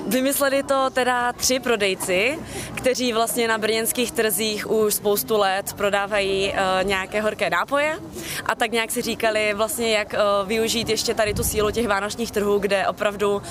vymysleli 0.07 0.63
to 0.63 0.91
teda 0.91 1.33
tři 1.33 1.61
prodejci, 1.61 2.39
kteří 2.75 3.13
vlastně 3.13 3.49
na 3.49 3.59
brněnských 3.59 4.13
trzích 4.13 4.71
už 4.71 4.95
spoustu 4.95 5.39
let 5.39 5.73
prodávají 5.73 6.53
eh, 6.55 6.85
nějaké 6.85 7.21
horké 7.21 7.51
nápoje 7.51 7.99
a 8.47 8.55
tak 8.55 8.71
nějak 8.71 8.91
si 8.91 9.03
říkali 9.03 9.55
vlastně, 9.55 9.93
jak 9.93 10.13
uh, 10.13 10.49
využít 10.49 10.89
ještě 10.89 11.15
tady 11.15 11.35
tu 11.35 11.45
sílu 11.45 11.71
těch 11.71 11.89
vánočních 11.89 12.31
trhů, 12.31 12.59
kde 12.59 12.87
opravdu 12.89 13.33
uh, 13.35 13.43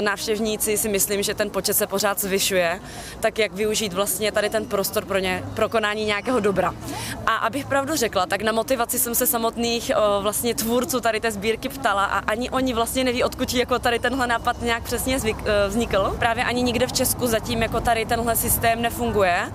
návštěvníci 0.00 0.76
si 0.76 0.88
myslím, 0.88 1.22
že 1.22 1.34
ten 1.34 1.50
počet 1.50 1.74
se 1.74 1.86
pořád 1.86 2.20
zvyšuje, 2.20 2.80
tak 3.20 3.38
jak 3.38 3.52
využít 3.52 3.92
vlastně 3.92 4.32
tady 4.32 4.50
ten 4.50 4.64
prostor 4.64 5.04
pro 5.04 5.18
ně, 5.18 5.44
pro 5.54 5.68
konání 5.68 6.04
nějakého 6.04 6.40
dobra. 6.40 6.74
A 7.26 7.34
abych 7.36 7.66
pravdu 7.66 7.96
řekla, 7.96 8.26
tak 8.26 8.42
na 8.42 8.52
motivaci 8.52 8.98
jsem 8.98 9.14
se 9.14 9.26
samotných 9.26 9.90
uh, 9.96 10.22
vlastně 10.22 10.54
tvůrců 10.54 11.00
tady 11.00 11.20
té 11.20 11.30
sbírky 11.30 11.68
ptala 11.68 12.04
a 12.04 12.18
ani 12.18 12.50
oni 12.50 12.72
vlastně 12.72 13.04
neví, 13.04 13.24
odkud 13.24 13.54
jako 13.54 13.78
tady 13.78 13.98
tenhle 13.98 14.26
nápad 14.26 14.62
nějak 14.62 14.82
přesně 14.82 15.18
vznikl. 15.68 16.16
Právě 16.18 16.44
ani 16.44 16.62
nikde 16.62 16.86
v 16.86 16.92
Česku 16.92 17.26
zatím 17.26 17.62
jako 17.62 17.80
tady 17.80 18.06
tenhle 18.06 18.36
systém 18.36 18.82
nefunguje 18.82 19.52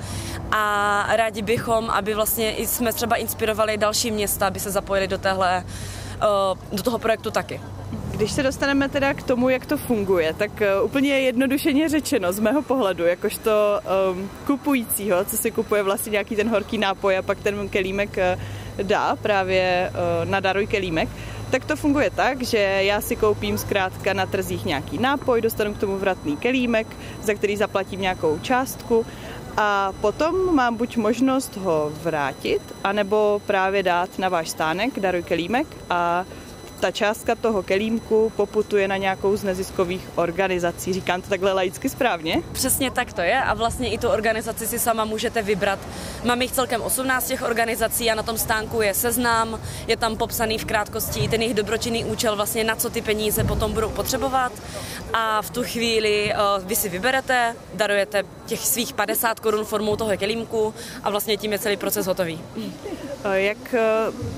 a 0.52 1.06
rádi 1.16 1.42
bychom, 1.42 1.90
aby 1.90 2.14
vlastně 2.14 2.54
jsme 2.58 2.94
třeba 2.94 3.16
inspirovali 3.16 3.78
další 3.78 4.12
města, 4.12 4.48
aby 4.48 4.60
se 4.66 4.72
zapojili 4.72 5.08
do 5.08 5.18
téhle, 5.18 5.64
eh, 5.64 6.76
do 6.76 6.84
toho 6.84 7.00
projektu 7.00 7.32
taky. 7.32 7.62
Když 8.12 8.32
se 8.32 8.44
dostaneme 8.44 8.90
teda 8.90 9.14
k 9.14 9.24
tomu, 9.24 9.50
jak 9.50 9.66
to 9.66 9.78
funguje, 9.78 10.34
tak 10.34 10.52
uh, 10.62 10.86
úplně 10.86 11.20
jednodušeně 11.20 11.90
řečeno, 11.90 12.34
z 12.34 12.40
mého 12.40 12.62
pohledu, 12.62 13.06
jakožto 13.06 13.52
um, 13.52 14.30
kupujícího, 14.46 15.26
co 15.26 15.38
si 15.38 15.52
kupuje 15.52 15.84
vlastně 15.84 16.12
nějaký 16.12 16.36
ten 16.36 16.50
horký 16.50 16.78
nápoj 16.78 17.18
a 17.18 17.22
pak 17.22 17.40
ten 17.44 17.70
kelímek 17.70 18.18
uh, 18.18 18.84
dá 18.88 19.16
právě 19.16 19.92
uh, 19.92 20.30
na 20.30 20.40
daruj 20.40 20.68
kelímek, 20.68 21.10
tak 21.52 21.66
to 21.66 21.76
funguje 21.76 22.10
tak, 22.10 22.44
že 22.44 22.58
já 22.88 23.02
si 23.02 23.16
koupím 23.16 23.58
zkrátka 23.58 24.14
na 24.14 24.26
trzích 24.26 24.66
nějaký 24.66 24.98
nápoj, 24.98 25.42
dostanu 25.42 25.74
k 25.74 25.78
tomu 25.78 25.98
vratný 25.98 26.38
kelímek, 26.38 26.88
za 27.24 27.34
který 27.34 27.58
zaplatím 27.58 28.02
nějakou 28.02 28.40
částku 28.40 29.06
a 29.58 29.94
potom 30.02 30.56
mám 30.56 30.76
buď 30.76 30.98
možnost 30.98 31.58
ho 31.58 31.92
vrátit, 32.02 32.62
anebo 32.84 33.42
právě 33.46 33.84
dát 33.84 34.20
na 34.20 34.30
váš 34.30 34.50
stánek, 34.50 35.00
daruj 35.00 35.24
kelímek 35.24 35.68
a 35.90 36.26
ta 36.80 36.92
částka 36.92 37.36
toho 37.36 37.64
kelímku 37.64 38.32
poputuje 38.36 38.88
na 38.88 38.98
nějakou 38.98 39.36
z 39.36 39.44
neziskových 39.44 40.10
organizací. 40.16 40.94
Říkám 40.94 41.22
to 41.22 41.30
takhle 41.30 41.54
laicky 41.54 41.90
správně? 41.90 42.42
Přesně 42.52 42.92
tak 42.92 43.14
to 43.14 43.22
je 43.22 43.42
a 43.42 43.54
vlastně 43.54 43.90
i 43.90 43.98
tu 43.98 44.08
organizaci 44.10 44.68
si 44.68 44.80
sama 44.80 45.06
můžete 45.06 45.42
vybrat. 45.42 45.80
Mám 46.24 46.42
jich 46.42 46.52
celkem 46.52 46.82
18 46.82 47.28
těch 47.28 47.42
organizací 47.42 48.12
a 48.12 48.16
na 48.16 48.24
tom 48.24 48.38
stánku 48.38 48.82
je 48.82 48.94
seznam, 48.94 49.60
je 49.88 49.98
tam 49.98 50.18
popsaný 50.18 50.58
v 50.58 50.66
krátkosti 50.66 51.20
i 51.20 51.28
ten 51.28 51.42
jejich 51.42 51.56
dobročinný 51.56 52.06
účel, 52.06 52.36
vlastně 52.36 52.64
na 52.64 52.76
co 52.76 52.90
ty 52.90 53.02
peníze 53.02 53.44
potom 53.44 53.74
budou 53.74 53.90
potřebovat 53.90 54.52
a 55.14 55.42
v 55.42 55.50
tu 55.50 55.64
chvíli 55.64 56.34
uh, 56.34 56.64
vy 56.66 56.76
si 56.76 56.90
vyberete, 56.90 57.56
darujete 57.74 58.24
těch 58.46 58.60
svých 58.60 58.94
50 58.94 59.40
korun 59.40 59.66
formou 59.66 59.96
toho 59.96 60.18
kelímku 60.18 60.74
a 61.04 61.10
vlastně 61.10 61.38
tím 61.38 61.52
je 61.52 61.60
celý 61.60 61.78
proces 61.78 62.08
hotový. 62.08 62.42
Jak 63.34 63.74
eh, 63.74 63.82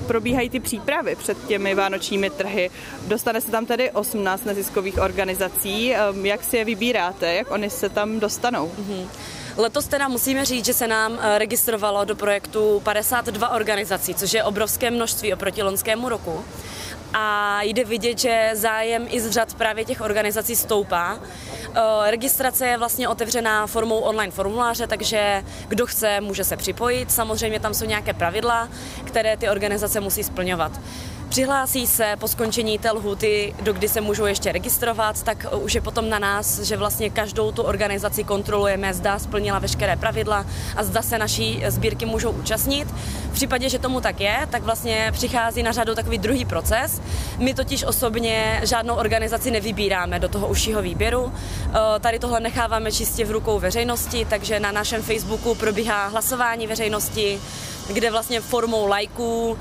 probíhají 0.06 0.50
ty 0.50 0.60
přípravy 0.60 1.16
před 1.16 1.46
těmi 1.46 1.74
vánočními 1.74 2.30
trhy? 2.30 2.70
Dostane 3.06 3.40
se 3.40 3.50
tam 3.50 3.66
tedy 3.66 3.90
18 3.90 4.44
neziskových 4.44 4.98
organizací. 4.98 5.94
Ehm, 5.94 6.26
jak 6.26 6.44
si 6.44 6.56
je 6.56 6.64
vybíráte? 6.64 7.34
Jak 7.34 7.50
oni 7.50 7.70
se 7.70 7.88
tam 7.88 8.20
dostanou? 8.20 8.66
Mm-hmm. 8.66 9.06
Letos 9.56 9.86
teda 9.86 10.08
musíme 10.08 10.44
říct, 10.44 10.64
že 10.64 10.74
se 10.74 10.88
nám 10.88 11.18
eh, 11.20 11.38
registrovalo 11.38 12.04
do 12.04 12.16
projektu 12.16 12.80
52 12.84 13.48
organizací, 13.48 14.14
což 14.14 14.32
je 14.32 14.44
obrovské 14.44 14.90
množství 14.90 15.34
oproti 15.34 15.62
loňskému 15.62 16.08
roku 16.08 16.44
a 17.14 17.58
jde 17.62 17.84
vidět, 17.84 18.18
že 18.18 18.50
zájem 18.52 19.06
i 19.10 19.20
z 19.20 19.30
řad 19.30 19.54
právě 19.54 19.84
těch 19.84 20.00
organizací 20.00 20.56
stoupá. 20.56 21.18
Eh, 21.74 22.10
registrace 22.10 22.66
je 22.66 22.78
vlastně 22.78 23.08
otevřená 23.08 23.66
formou 23.66 23.98
online 23.98 24.32
formuláře, 24.32 24.86
takže 24.86 25.44
kdo 25.68 25.86
chce, 25.86 26.20
může 26.20 26.44
se 26.44 26.56
připojit. 26.56 27.10
Samozřejmě 27.10 27.60
tam 27.60 27.74
jsou 27.74 27.84
nějaké 27.84 28.14
pravidla, 28.14 28.68
které 29.04 29.36
ty 29.36 29.48
organizace 29.48 30.00
musí 30.00 30.22
splňovat. 30.22 30.72
Přihlásí 31.28 31.86
se 31.86 32.14
po 32.18 32.28
skončení 32.28 32.78
té 32.78 32.90
lhuty, 32.90 33.54
do 33.62 33.72
kdy 33.72 33.88
se 33.88 34.00
můžou 34.00 34.26
ještě 34.26 34.52
registrovat, 34.52 35.22
tak 35.22 35.46
už 35.60 35.74
je 35.74 35.80
potom 35.80 36.08
na 36.08 36.18
nás, 36.18 36.60
že 36.60 36.76
vlastně 36.76 37.10
každou 37.10 37.52
tu 37.52 37.62
organizaci 37.62 38.24
kontrolujeme, 38.24 38.94
zda 38.94 39.18
splnila 39.18 39.58
veškeré 39.58 39.96
pravidla 39.96 40.46
a 40.76 40.84
zda 40.84 41.02
se 41.02 41.18
naší 41.18 41.62
sbírky 41.68 42.06
můžou 42.06 42.30
účastnit. 42.30 42.88
V 43.30 43.32
případě, 43.32 43.68
že 43.68 43.78
tomu 43.78 44.00
tak 44.00 44.20
je, 44.20 44.46
tak 44.50 44.62
vlastně 44.62 45.08
přichází 45.12 45.62
na 45.62 45.72
řadu 45.72 45.94
takový 45.94 46.18
druhý 46.18 46.44
proces. 46.44 47.02
My 47.38 47.54
totiž 47.54 47.84
osobně 47.84 48.60
žádnou 48.64 48.94
organizaci 48.94 49.50
nevybíráme 49.50 50.18
do 50.18 50.28
toho 50.28 50.48
užšího 50.48 50.82
výběru. 50.82 51.32
Eh, 51.66 52.00
tady 52.00 52.18
tohle 52.18 52.40
necháváme 52.40 52.92
čistě 52.92 53.24
v 53.24 53.30
rukou 53.30 53.58
veřejnosti, 53.58 54.26
takže 54.30 54.60
na 54.60 54.72
našem 54.72 55.02
Facebooku 55.02 55.54
probíhá 55.54 56.06
hlasování 56.06 56.66
veřejnosti, 56.66 57.40
kde 57.88 58.10
vlastně 58.10 58.40
formou 58.40 58.86
lajků 58.86 59.50
uh, 59.50 59.56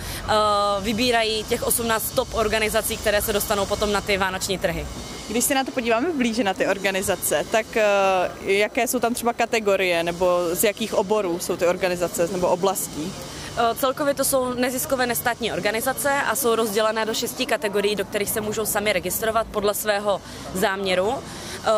vybírají 0.84 1.44
těch 1.44 1.64
18 1.64 2.12
top 2.12 2.34
organizací, 2.34 2.98
které 2.98 3.22
se 3.22 3.34
dostanou 3.34 3.66
potom 3.66 3.92
na 3.92 4.02
ty 4.02 4.18
vánoční 4.18 4.58
trhy. 4.58 4.88
Když 5.30 5.44
se 5.44 5.56
na 5.56 5.64
to 5.64 5.72
podíváme 5.72 6.12
blíže 6.12 6.44
na 6.44 6.54
ty 6.54 6.68
organizace, 6.68 7.46
tak 7.52 7.66
uh, 7.76 8.50
jaké 8.50 8.88
jsou 8.88 9.00
tam 9.00 9.14
třeba 9.14 9.34
kategorie 9.34 10.04
nebo 10.04 10.40
z 10.54 10.64
jakých 10.64 10.94
oborů 10.94 11.40
jsou 11.40 11.58
ty 11.58 11.68
organizace 11.68 12.28
nebo 12.32 12.48
oblastí? 12.48 13.14
Eh, 13.60 13.76
celkově 13.76 14.14
to 14.14 14.24
jsou 14.26 14.54
neziskové 14.54 15.08
nestátní 15.08 15.52
organizace 15.52 16.12
a 16.12 16.36
jsou 16.36 16.56
rozdělené 16.56 17.06
do 17.06 17.14
šesti 17.14 17.46
kategorií, 17.46 17.96
do 17.96 18.06
kterých 18.06 18.30
se 18.30 18.42
můžou 18.42 18.66
sami 18.66 18.94
registrovat 18.94 19.48
podle 19.48 19.74
svého 19.74 20.22
záměru. 20.54 21.14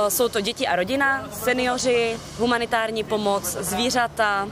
Jsou 0.09 0.29
to 0.29 0.41
děti 0.41 0.67
a 0.67 0.75
rodina, 0.75 1.29
seniori, 1.43 2.17
humanitární 2.37 3.03
pomoc, 3.03 3.43
zvířata, 3.43 4.47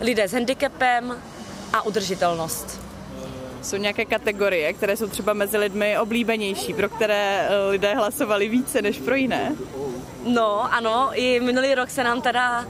lidé 0.00 0.28
s 0.28 0.32
handicapem 0.32 1.22
a 1.72 1.82
udržitelnost. 1.82 2.80
Jsou 3.62 3.76
nějaké 3.76 4.04
kategorie, 4.04 4.72
které 4.72 4.96
jsou 4.96 5.08
třeba 5.08 5.32
mezi 5.32 5.58
lidmi 5.58 5.98
oblíbenější, 5.98 6.74
pro 6.74 6.88
které 6.88 7.48
eh, 7.48 7.70
lidé 7.70 7.94
hlasovali 7.94 8.48
více 8.48 8.82
než 8.82 8.98
pro 8.98 9.14
jiné? 9.14 9.52
No, 10.24 10.74
ano, 10.74 11.10
i 11.12 11.40
minulý 11.40 11.74
rok 11.74 11.90
se 11.90 12.04
nám 12.04 12.22
teda 12.22 12.60
uh, 12.60 12.66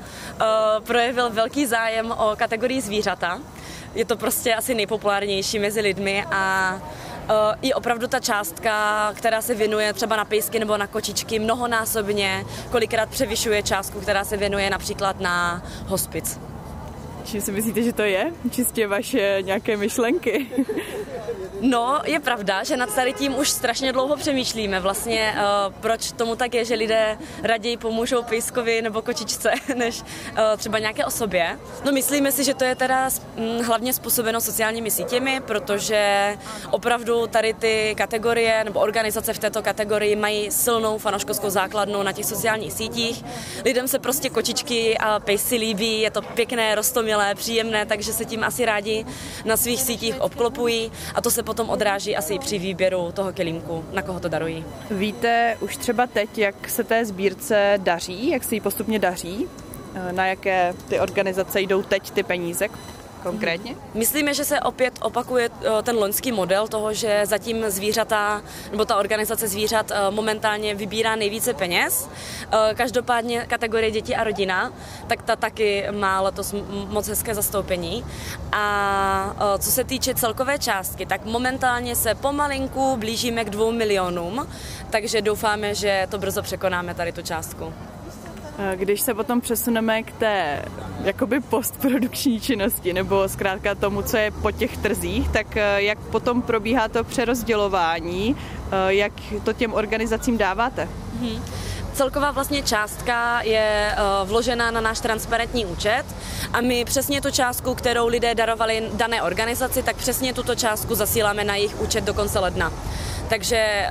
projevil 0.85 1.31
velký 1.31 1.67
zájem 1.67 2.11
o 2.11 2.33
kategorii 2.37 2.81
zvířata. 2.81 3.41
Je 3.95 4.05
to 4.05 4.17
prostě 4.17 4.55
asi 4.55 4.75
nejpopulárnější 4.75 5.59
mezi 5.59 5.81
lidmi 5.81 6.25
a 6.31 6.75
uh, 6.75 7.35
i 7.63 7.75
opravdu 7.75 8.07
ta 8.07 8.21
částka, 8.21 9.13
která 9.15 9.43
se 9.43 9.55
věnuje 9.55 9.93
třeba 9.93 10.17
na 10.17 10.25
pejsky 10.25 10.59
nebo 10.59 10.77
na 10.77 10.87
kočičky, 10.87 11.39
mnohonásobně, 11.39 12.45
kolikrát 12.71 13.09
převyšuje 13.09 13.63
částku, 13.63 14.01
která 14.01 14.25
se 14.25 14.37
věnuje 14.37 14.71
například 14.71 15.21
na 15.21 15.63
hospic. 15.87 16.39
Čím 17.31 17.41
si 17.41 17.53
myslíte, 17.53 17.83
že 17.83 17.93
to 17.93 18.03
je? 18.03 18.33
Čistě 18.51 18.87
vaše 18.87 19.39
nějaké 19.43 19.77
myšlenky? 19.77 20.47
No, 21.61 22.01
je 22.07 22.21
pravda, 22.21 22.65
že 22.65 22.77
nad 22.77 22.95
tady 22.95 23.13
tím 23.13 23.39
už 23.39 23.51
strašně 23.51 23.93
dlouho 23.93 24.17
přemýšlíme. 24.17 24.81
Vlastně 24.81 25.35
uh, 25.35 25.75
proč 25.81 26.13
tomu 26.13 26.37
tak 26.37 26.55
je, 26.55 26.65
že 26.65 26.75
lidé 26.75 27.19
raději 27.43 27.77
pomůžou 27.77 28.23
pejskovi 28.23 28.83
nebo 28.83 29.03
kočičce, 29.03 29.51
než 29.75 30.01
uh, 30.01 30.07
třeba 30.57 30.79
nějaké 30.79 31.05
osobě. 31.05 31.59
No 31.85 31.93
myslíme 31.93 32.33
si, 32.33 32.45
že 32.45 32.55
to 32.55 32.65
je 32.65 32.75
teda 32.75 33.09
hm, 33.37 33.63
hlavně 33.63 33.93
způsobeno 33.93 34.41
sociálními 34.41 34.91
sítěmi, 34.91 35.41
protože 35.47 36.35
opravdu 36.71 37.27
tady 37.27 37.55
ty 37.55 37.95
kategorie 37.97 38.65
nebo 38.65 38.81
organizace 38.81 39.33
v 39.33 39.39
této 39.39 39.63
kategorii 39.63 40.17
mají 40.17 40.51
silnou 40.51 40.99
fanoškovskou 40.99 41.51
základnu 41.51 42.03
na 42.03 42.13
těch 42.13 42.27
sociálních 42.27 42.73
sítích. 42.73 43.25
Lidem 43.65 43.89
se 43.89 43.99
prostě 43.99 44.31
kočičky 44.31 44.99
a 44.99 45.21
pejsy 45.21 45.57
líbí, 45.57 46.01
je 46.01 46.11
to 46.11 46.23
pěkné, 46.23 46.75
rostomilé, 46.75 47.18
příjemné, 47.35 47.87
takže 47.87 48.13
se 48.13 48.25
tím 48.25 48.45
asi 48.45 48.65
rádi 48.65 49.07
na 49.45 49.57
svých 49.57 49.83
sítích 49.83 50.21
obklopují 50.21 50.93
a 51.15 51.21
to 51.21 51.31
se 51.31 51.43
potom 51.43 51.71
odráží 51.71 52.17
asi 52.17 52.39
při 52.39 52.59
výběru 52.59 53.13
toho 53.13 53.33
kelímku, 53.33 53.85
na 53.93 54.03
koho 54.03 54.21
to 54.21 54.29
darují. 54.29 54.65
Víte 54.91 55.57
už 55.61 55.77
třeba 55.77 56.07
teď, 56.07 56.39
jak 56.39 56.69
se 56.71 56.85
té 56.85 57.05
sbírce 57.05 57.75
daří, 57.77 58.31
jak 58.31 58.45
se 58.45 58.55
jí 58.55 58.61
postupně 58.61 58.99
daří? 58.99 59.49
Na 60.11 60.27
jaké 60.27 60.75
ty 60.89 61.01
organizace 61.01 61.61
jdou 61.61 61.83
teď 61.83 62.11
ty 62.11 62.23
peníze? 62.23 62.69
Konkrétně? 63.23 63.75
Myslíme, 63.95 64.35
že 64.35 64.45
se 64.45 64.61
opět 64.61 64.99
opakuje 65.03 65.51
eh, 65.51 65.83
ten 65.83 65.97
loňský 65.97 66.33
model 66.33 66.69
toho, 66.69 66.95
že 66.95 67.21
zatím 67.25 67.65
zvířata 67.71 68.43
nebo 68.71 68.85
ta 68.85 68.97
organizace 68.97 69.49
zvířat 69.49 69.91
eh, 69.91 70.11
momentálně 70.11 70.75
vybírá 70.75 71.17
nejvíce 71.17 71.55
peněz. 71.55 72.09
Eh, 72.53 72.75
každopádně 72.75 73.47
kategorie 73.49 73.91
děti 73.91 74.17
a 74.17 74.25
rodina, 74.25 74.73
tak 75.07 75.23
ta 75.23 75.37
taky 75.37 75.87
má 75.91 76.21
letos 76.21 76.55
moc 76.89 77.09
hezké 77.09 77.35
zastoupení. 77.35 78.05
A 78.53 79.57
co 79.59 79.71
se 79.71 79.85
týče 79.85 80.15
celkové 80.15 80.59
částky, 80.59 81.07
tak 81.07 81.25
momentálně 81.25 81.97
se 81.97 82.15
pomalinku 82.15 82.97
blížíme 82.97 83.45
k 83.45 83.51
dvou 83.51 83.73
milionům, 83.73 84.49
takže 84.91 85.23
doufáme, 85.23 85.75
že 85.75 86.07
to 86.11 86.19
brzo 86.19 86.43
překonáme 86.43 86.95
tady 86.95 87.13
tu 87.13 87.23
částku. 87.23 87.75
Když 88.75 89.01
se 89.01 89.15
potom 89.15 89.41
přesuneme 89.41 90.03
k 90.03 90.13
té 90.13 90.63
jakoby 91.05 91.41
postprodukční 91.41 92.41
činnosti 92.41 92.93
nebo 92.93 93.29
zkrátka 93.29 93.75
tomu, 93.75 94.03
co 94.03 94.17
je 94.17 94.31
po 94.31 94.51
těch 94.51 94.77
trzích, 94.77 95.29
tak 95.29 95.57
eh, 95.57 95.83
jak 95.83 95.99
potom 95.99 96.43
probíhá 96.43 96.89
to 96.89 97.05
přerozdělování, 97.05 98.37
eh, 98.37 98.95
jak 98.95 99.13
to 99.45 99.53
těm 99.53 99.75
organizacím 99.75 100.39
dáváte? 100.39 100.89
Hmm. 101.21 101.45
Celková 101.93 102.31
vlastně 102.31 102.63
částka 102.63 103.43
je 103.43 103.97
vložená 104.25 104.71
na 104.71 104.81
náš 104.81 105.01
transparentní 105.01 105.67
účet 105.67 106.05
a 106.53 106.61
my 106.61 106.85
přesně 106.85 107.21
tu 107.21 107.31
částku, 107.31 107.75
kterou 107.75 108.07
lidé 108.07 108.35
darovali 108.35 108.83
dané 108.93 109.23
organizaci, 109.23 109.83
tak 109.83 109.97
přesně 109.97 110.35
tuto 110.35 110.55
částku 110.55 110.95
zasíláme 110.95 111.45
na 111.45 111.55
jejich 111.55 111.81
účet 111.81 112.05
do 112.05 112.15
konce 112.15 112.39
ledna. 112.39 112.73
Takže 113.29 113.89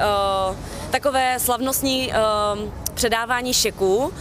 takové 0.92 1.40
slavnostní 1.40 2.12
předávání 2.94 3.54
šeků 3.54 4.14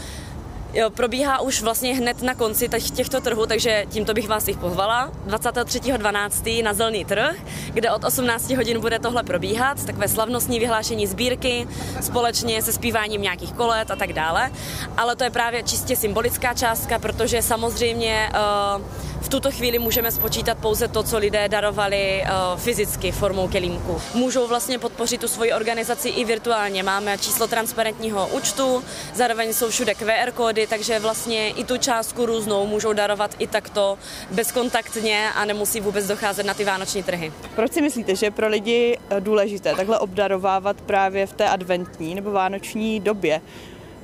probíhá 0.94 1.40
už 1.40 1.62
vlastně 1.62 1.94
hned 1.94 2.22
na 2.22 2.34
konci 2.34 2.68
těchto 2.94 3.20
trhů, 3.20 3.46
takže 3.46 3.84
tímto 3.88 4.14
bych 4.14 4.28
vás 4.28 4.48
jich 4.48 4.56
pozvala. 4.56 5.12
23.12. 5.26 6.62
na 6.62 6.74
Zelný 6.74 7.04
trh, 7.04 7.36
kde 7.72 7.90
od 7.90 8.04
18 8.04 8.50
hodin 8.50 8.80
bude 8.80 8.98
tohle 8.98 9.22
probíhat, 9.22 9.84
takové 9.84 10.08
slavnostní 10.08 10.58
vyhlášení 10.58 11.06
sbírky, 11.06 11.68
společně 12.00 12.62
se 12.62 12.72
zpíváním 12.72 13.22
nějakých 13.22 13.52
kolet 13.52 13.90
a 13.90 13.96
tak 13.96 14.12
dále. 14.12 14.50
Ale 14.96 15.16
to 15.16 15.24
je 15.24 15.30
právě 15.30 15.62
čistě 15.62 15.96
symbolická 15.96 16.54
částka, 16.54 16.98
protože 16.98 17.42
samozřejmě 17.42 18.30
uh, 18.76 18.82
v 19.26 19.28
tuto 19.28 19.50
chvíli 19.50 19.78
můžeme 19.78 20.12
spočítat 20.12 20.58
pouze 20.58 20.88
to, 20.88 21.02
co 21.02 21.18
lidé 21.18 21.48
darovali 21.48 22.22
uh, 22.22 22.60
fyzicky 22.60 23.12
formou 23.12 23.48
kelímku. 23.48 24.00
Můžou 24.14 24.46
vlastně 24.46 24.78
podpořit 24.78 25.20
tu 25.20 25.28
svoji 25.28 25.52
organizaci 25.52 26.08
i 26.08 26.24
virtuálně. 26.24 26.82
Máme 26.82 27.18
číslo 27.18 27.46
transparentního 27.46 28.28
účtu, 28.28 28.84
zároveň 29.14 29.52
jsou 29.52 29.68
všude 29.70 29.94
QR 29.94 30.30
kódy, 30.34 30.66
takže 30.66 30.98
vlastně 30.98 31.50
i 31.50 31.64
tu 31.64 31.76
částku 31.76 32.26
různou 32.26 32.66
můžou 32.66 32.92
darovat 32.92 33.34
i 33.38 33.46
takto 33.46 33.98
bezkontaktně 34.30 35.28
a 35.34 35.44
nemusí 35.44 35.80
vůbec 35.80 36.06
docházet 36.06 36.46
na 36.46 36.54
ty 36.54 36.64
vánoční 36.64 37.02
trhy. 37.02 37.32
Proč 37.54 37.72
si 37.72 37.82
myslíte, 37.82 38.16
že 38.16 38.26
je 38.26 38.30
pro 38.30 38.48
lidi 38.48 38.98
eh, 39.10 39.20
důležité 39.20 39.74
takhle 39.74 39.98
obdarovávat 39.98 40.80
právě 40.80 41.26
v 41.26 41.32
té 41.32 41.48
adventní 41.48 42.14
nebo 42.14 42.30
vánoční 42.30 43.00
době? 43.00 43.40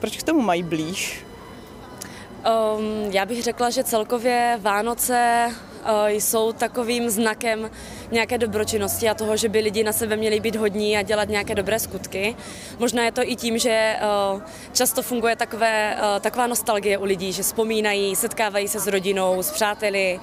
Proč 0.00 0.16
k 0.16 0.22
tomu 0.22 0.40
mají 0.40 0.62
blíž? 0.62 1.24
Um, 2.42 3.10
já 3.10 3.26
bych 3.26 3.42
řekla, 3.42 3.70
že 3.70 3.84
celkově 3.84 4.58
Vánoce 4.60 5.46
uh, 5.48 6.08
jsou 6.08 6.52
takovým 6.52 7.10
znakem 7.10 7.70
nějaké 8.10 8.38
dobročinnosti 8.38 9.08
a 9.08 9.14
toho, 9.14 9.36
že 9.36 9.48
by 9.48 9.60
lidi 9.60 9.84
na 9.84 9.92
sebe 9.92 10.16
měli 10.16 10.40
být 10.40 10.56
hodní 10.56 10.96
a 10.96 11.02
dělat 11.02 11.28
nějaké 11.28 11.54
dobré 11.54 11.78
skutky. 11.78 12.36
Možná 12.78 13.04
je 13.04 13.12
to 13.12 13.22
i 13.24 13.36
tím, 13.36 13.58
že 13.58 13.96
uh, 14.34 14.42
často 14.72 15.02
funguje 15.02 15.36
takové, 15.36 15.96
uh, 15.96 16.20
taková 16.20 16.46
nostalgie 16.46 16.98
u 16.98 17.04
lidí, 17.04 17.32
že 17.32 17.42
vzpomínají, 17.42 18.16
setkávají 18.16 18.68
se 18.68 18.80
s 18.80 18.86
rodinou, 18.86 19.42
s 19.42 19.50
přáteli 19.50 20.20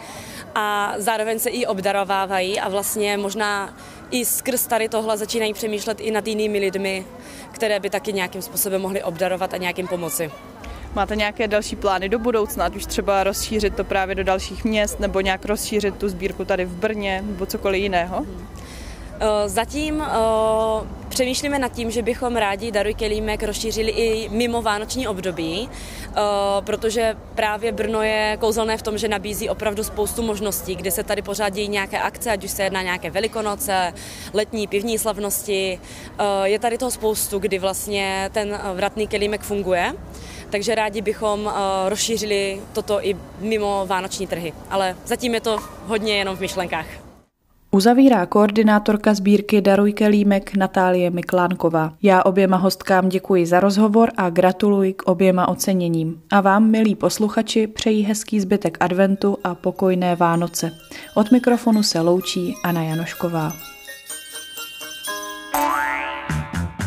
a 0.55 0.93
zároveň 0.97 1.39
se 1.39 1.49
i 1.49 1.65
obdarovávají 1.65 2.59
a 2.59 2.69
vlastně 2.69 3.17
možná 3.17 3.73
i 4.11 4.25
skrz 4.25 4.67
tady 4.67 4.89
tohle 4.89 5.17
začínají 5.17 5.53
přemýšlet 5.53 5.99
i 5.99 6.11
nad 6.11 6.27
jinými 6.27 6.59
lidmi, 6.59 7.05
které 7.51 7.79
by 7.79 7.89
taky 7.89 8.13
nějakým 8.13 8.41
způsobem 8.41 8.81
mohli 8.81 9.03
obdarovat 9.03 9.53
a 9.53 9.57
nějakým 9.57 9.87
pomoci. 9.87 10.31
Máte 10.95 11.15
nějaké 11.15 11.47
další 11.47 11.75
plány 11.75 12.09
do 12.09 12.19
budoucna, 12.19 12.65
ať 12.65 12.75
už 12.75 12.85
třeba 12.85 13.23
rozšířit 13.23 13.75
to 13.75 13.83
právě 13.83 14.15
do 14.15 14.23
dalších 14.23 14.65
měst, 14.65 14.99
nebo 14.99 15.21
nějak 15.21 15.45
rozšířit 15.45 15.97
tu 15.97 16.09
sbírku 16.09 16.45
tady 16.45 16.65
v 16.65 16.75
Brně, 16.75 17.23
nebo 17.25 17.45
cokoliv 17.45 17.81
jiného? 17.81 18.25
Eh, 19.21 19.49
zatím 19.49 20.01
eh, 20.01 20.87
přemýšlíme 21.09 21.59
nad 21.59 21.71
tím, 21.71 21.91
že 21.91 22.01
bychom 22.01 22.35
rádi 22.35 22.71
Daruj 22.71 22.93
kelímek 22.93 23.43
rozšířili 23.43 23.91
i 23.91 24.29
mimo 24.29 24.61
vánoční 24.61 25.07
období, 25.07 25.69
eh, 25.69 26.11
protože 26.59 27.15
právě 27.35 27.71
Brno 27.71 28.01
je 28.01 28.37
kouzelné 28.39 28.77
v 28.77 28.81
tom, 28.81 28.97
že 28.97 29.07
nabízí 29.07 29.49
opravdu 29.49 29.83
spoustu 29.83 30.21
možností, 30.21 30.75
kde 30.75 30.91
se 30.91 31.03
tady 31.03 31.21
pořád 31.21 31.49
dějí 31.49 31.67
nějaké 31.67 31.99
akce, 31.99 32.31
ať 32.31 32.43
už 32.43 32.51
se 32.51 32.63
jedná 32.63 32.81
nějaké 32.81 33.09
velikonoce, 33.09 33.93
letní 34.33 34.67
pivní 34.67 34.99
slavnosti. 34.99 35.79
Je 36.43 36.59
tady 36.59 36.77
toho 36.77 36.91
spoustu, 36.91 37.39
kdy 37.39 37.59
vlastně 37.59 38.29
ten 38.33 38.59
vratný 38.73 39.07
kelímek 39.07 39.41
funguje 39.41 39.93
takže 40.49 40.75
rádi 40.75 41.01
bychom 41.01 41.45
uh, 41.45 41.51
rozšířili 41.87 42.61
toto 42.73 43.05
i 43.05 43.15
mimo 43.39 43.85
vánoční 43.87 44.27
trhy. 44.27 44.53
Ale 44.69 44.95
zatím 45.05 45.33
je 45.33 45.41
to 45.41 45.57
hodně 45.85 46.17
jenom 46.17 46.37
v 46.37 46.39
myšlenkách. 46.39 46.85
Uzavírá 47.71 48.25
koordinátorka 48.25 49.13
sbírky 49.13 49.61
Daruj 49.61 49.93
kelímek 49.93 50.55
Natálie 50.55 51.09
Miklánková. 51.09 51.93
Já 52.01 52.23
oběma 52.25 52.57
hostkám 52.57 53.09
děkuji 53.09 53.45
za 53.45 53.59
rozhovor 53.59 54.09
a 54.17 54.29
gratuluji 54.29 54.93
k 54.93 55.03
oběma 55.03 55.47
oceněním. 55.47 56.21
A 56.31 56.41
vám, 56.41 56.71
milí 56.71 56.95
posluchači, 56.95 57.67
přeji 57.67 58.03
hezký 58.03 58.39
zbytek 58.39 58.77
adventu 58.79 59.37
a 59.43 59.55
pokojné 59.55 60.15
Vánoce. 60.15 60.71
Od 61.15 61.31
mikrofonu 61.31 61.83
se 61.83 61.99
loučí 61.99 62.55
Anna 62.63 62.83
Janošková. 62.83 63.53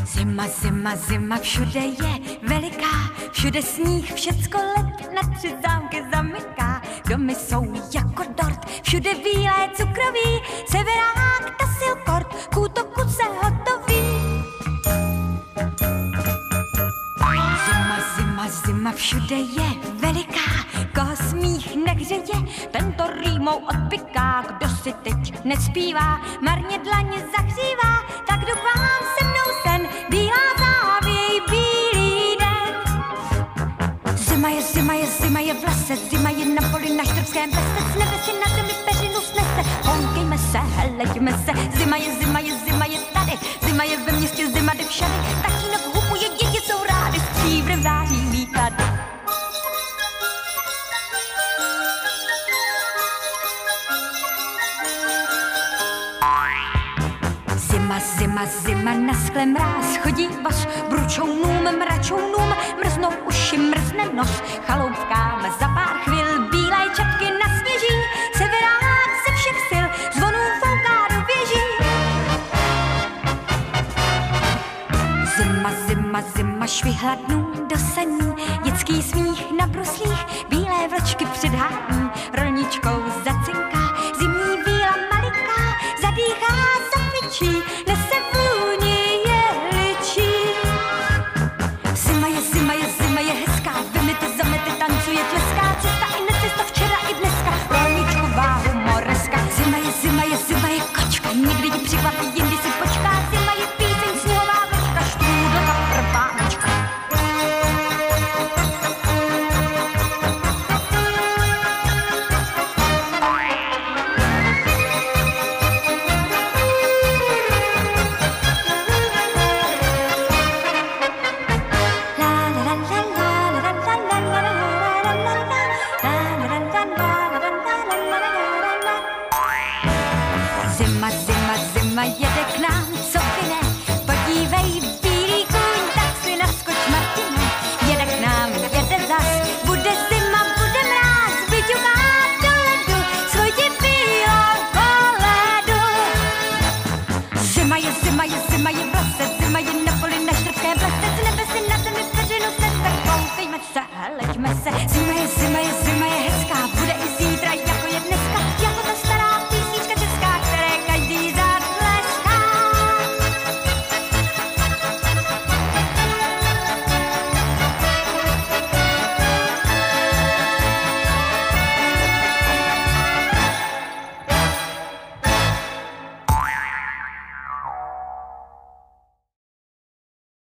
Zima, 0.06 0.48
zima, 0.48 0.96
zima, 0.96 1.36
všude 1.36 1.80
je 1.80 2.38
veliká, 2.48 3.11
všude 3.32 3.62
sníh, 3.62 4.14
všecko 4.14 4.58
let 4.58 5.12
na 5.14 5.22
tři 5.36 5.54
zámky 5.66 6.04
zamyká. 6.14 6.82
Domy 7.08 7.34
jsou 7.34 7.74
jako 7.94 8.22
dort, 8.42 8.66
všude 8.82 9.14
bílé 9.14 9.68
cukroví, 9.74 10.42
severák, 10.70 11.56
tasil 11.58 11.96
kort, 12.06 12.48
k 12.50 12.56
útoku 12.56 13.00
se 13.08 13.22
hotový. 13.42 14.02
Zima, 17.66 17.98
zima, 18.16 18.48
zima, 18.66 18.92
všude 18.92 19.36
je 19.36 19.68
veliká, 20.00 20.50
koho 20.94 21.16
smích 21.16 21.76
nehřeje, 21.86 22.68
tento 22.70 23.04
rýmou 23.24 23.56
odpiká, 23.56 24.44
kdo 24.48 24.68
si 24.68 24.92
teď 24.92 25.44
nespívá, 25.44 26.20
marně 26.40 26.78
dlaně 26.78 27.18
zahřívá, 27.36 28.02
tak 28.26 28.40
vám 28.40 29.02
se 29.18 29.31
poli 37.22 37.46
na 37.46 37.50
štrbském 37.50 37.50
pese, 37.50 37.92
z 37.92 37.96
nebe 37.98 38.18
si 38.24 38.32
na 38.32 38.56
zemi 38.56 38.74
peřinu 38.84 39.20
snese, 39.20 39.62
honkejme 39.82 40.38
se, 40.38 40.58
heleďme 40.58 41.32
se, 41.32 41.78
zima 41.78 41.96
je, 41.96 42.14
zima 42.14 42.38
je, 42.38 42.54
zima 42.66 42.86
je 42.86 42.98
tady, 43.12 43.32
zima 43.62 43.84
je 43.84 43.96
ve 43.96 44.12
městě, 44.12 44.50
zima 44.50 44.74
jde 44.74 44.84
všady, 44.84 45.12
tatínek 45.42 45.86
hupuje, 45.94 46.28
děti 46.28 46.58
jsou 46.66 46.84
rády, 46.90 47.20
stříbrem 47.20 47.82
září 47.82 48.28
lítat. 48.30 48.72
Zima, 57.56 58.00
zima, 58.18 58.46
zima, 58.46 58.92
na 58.92 59.14
skle 59.26 59.46
mráz 59.46 59.96
chodí 59.96 60.28
vás 60.44 60.66
bručounům, 60.88 61.78
mračounům, 61.78 62.54
mrznou 62.84 63.10
uši, 63.26 63.58
mrzne 63.58 64.04
nos, 64.14 64.42
chaloupkám 64.66 65.54
za 65.60 65.71
švihla 76.72 77.14
dnů 77.14 77.46
do 77.70 77.78
sení, 77.94 78.32
dětský 78.64 79.02
smích 79.02 79.52
na 79.58 79.66
bruslích, 79.66 80.11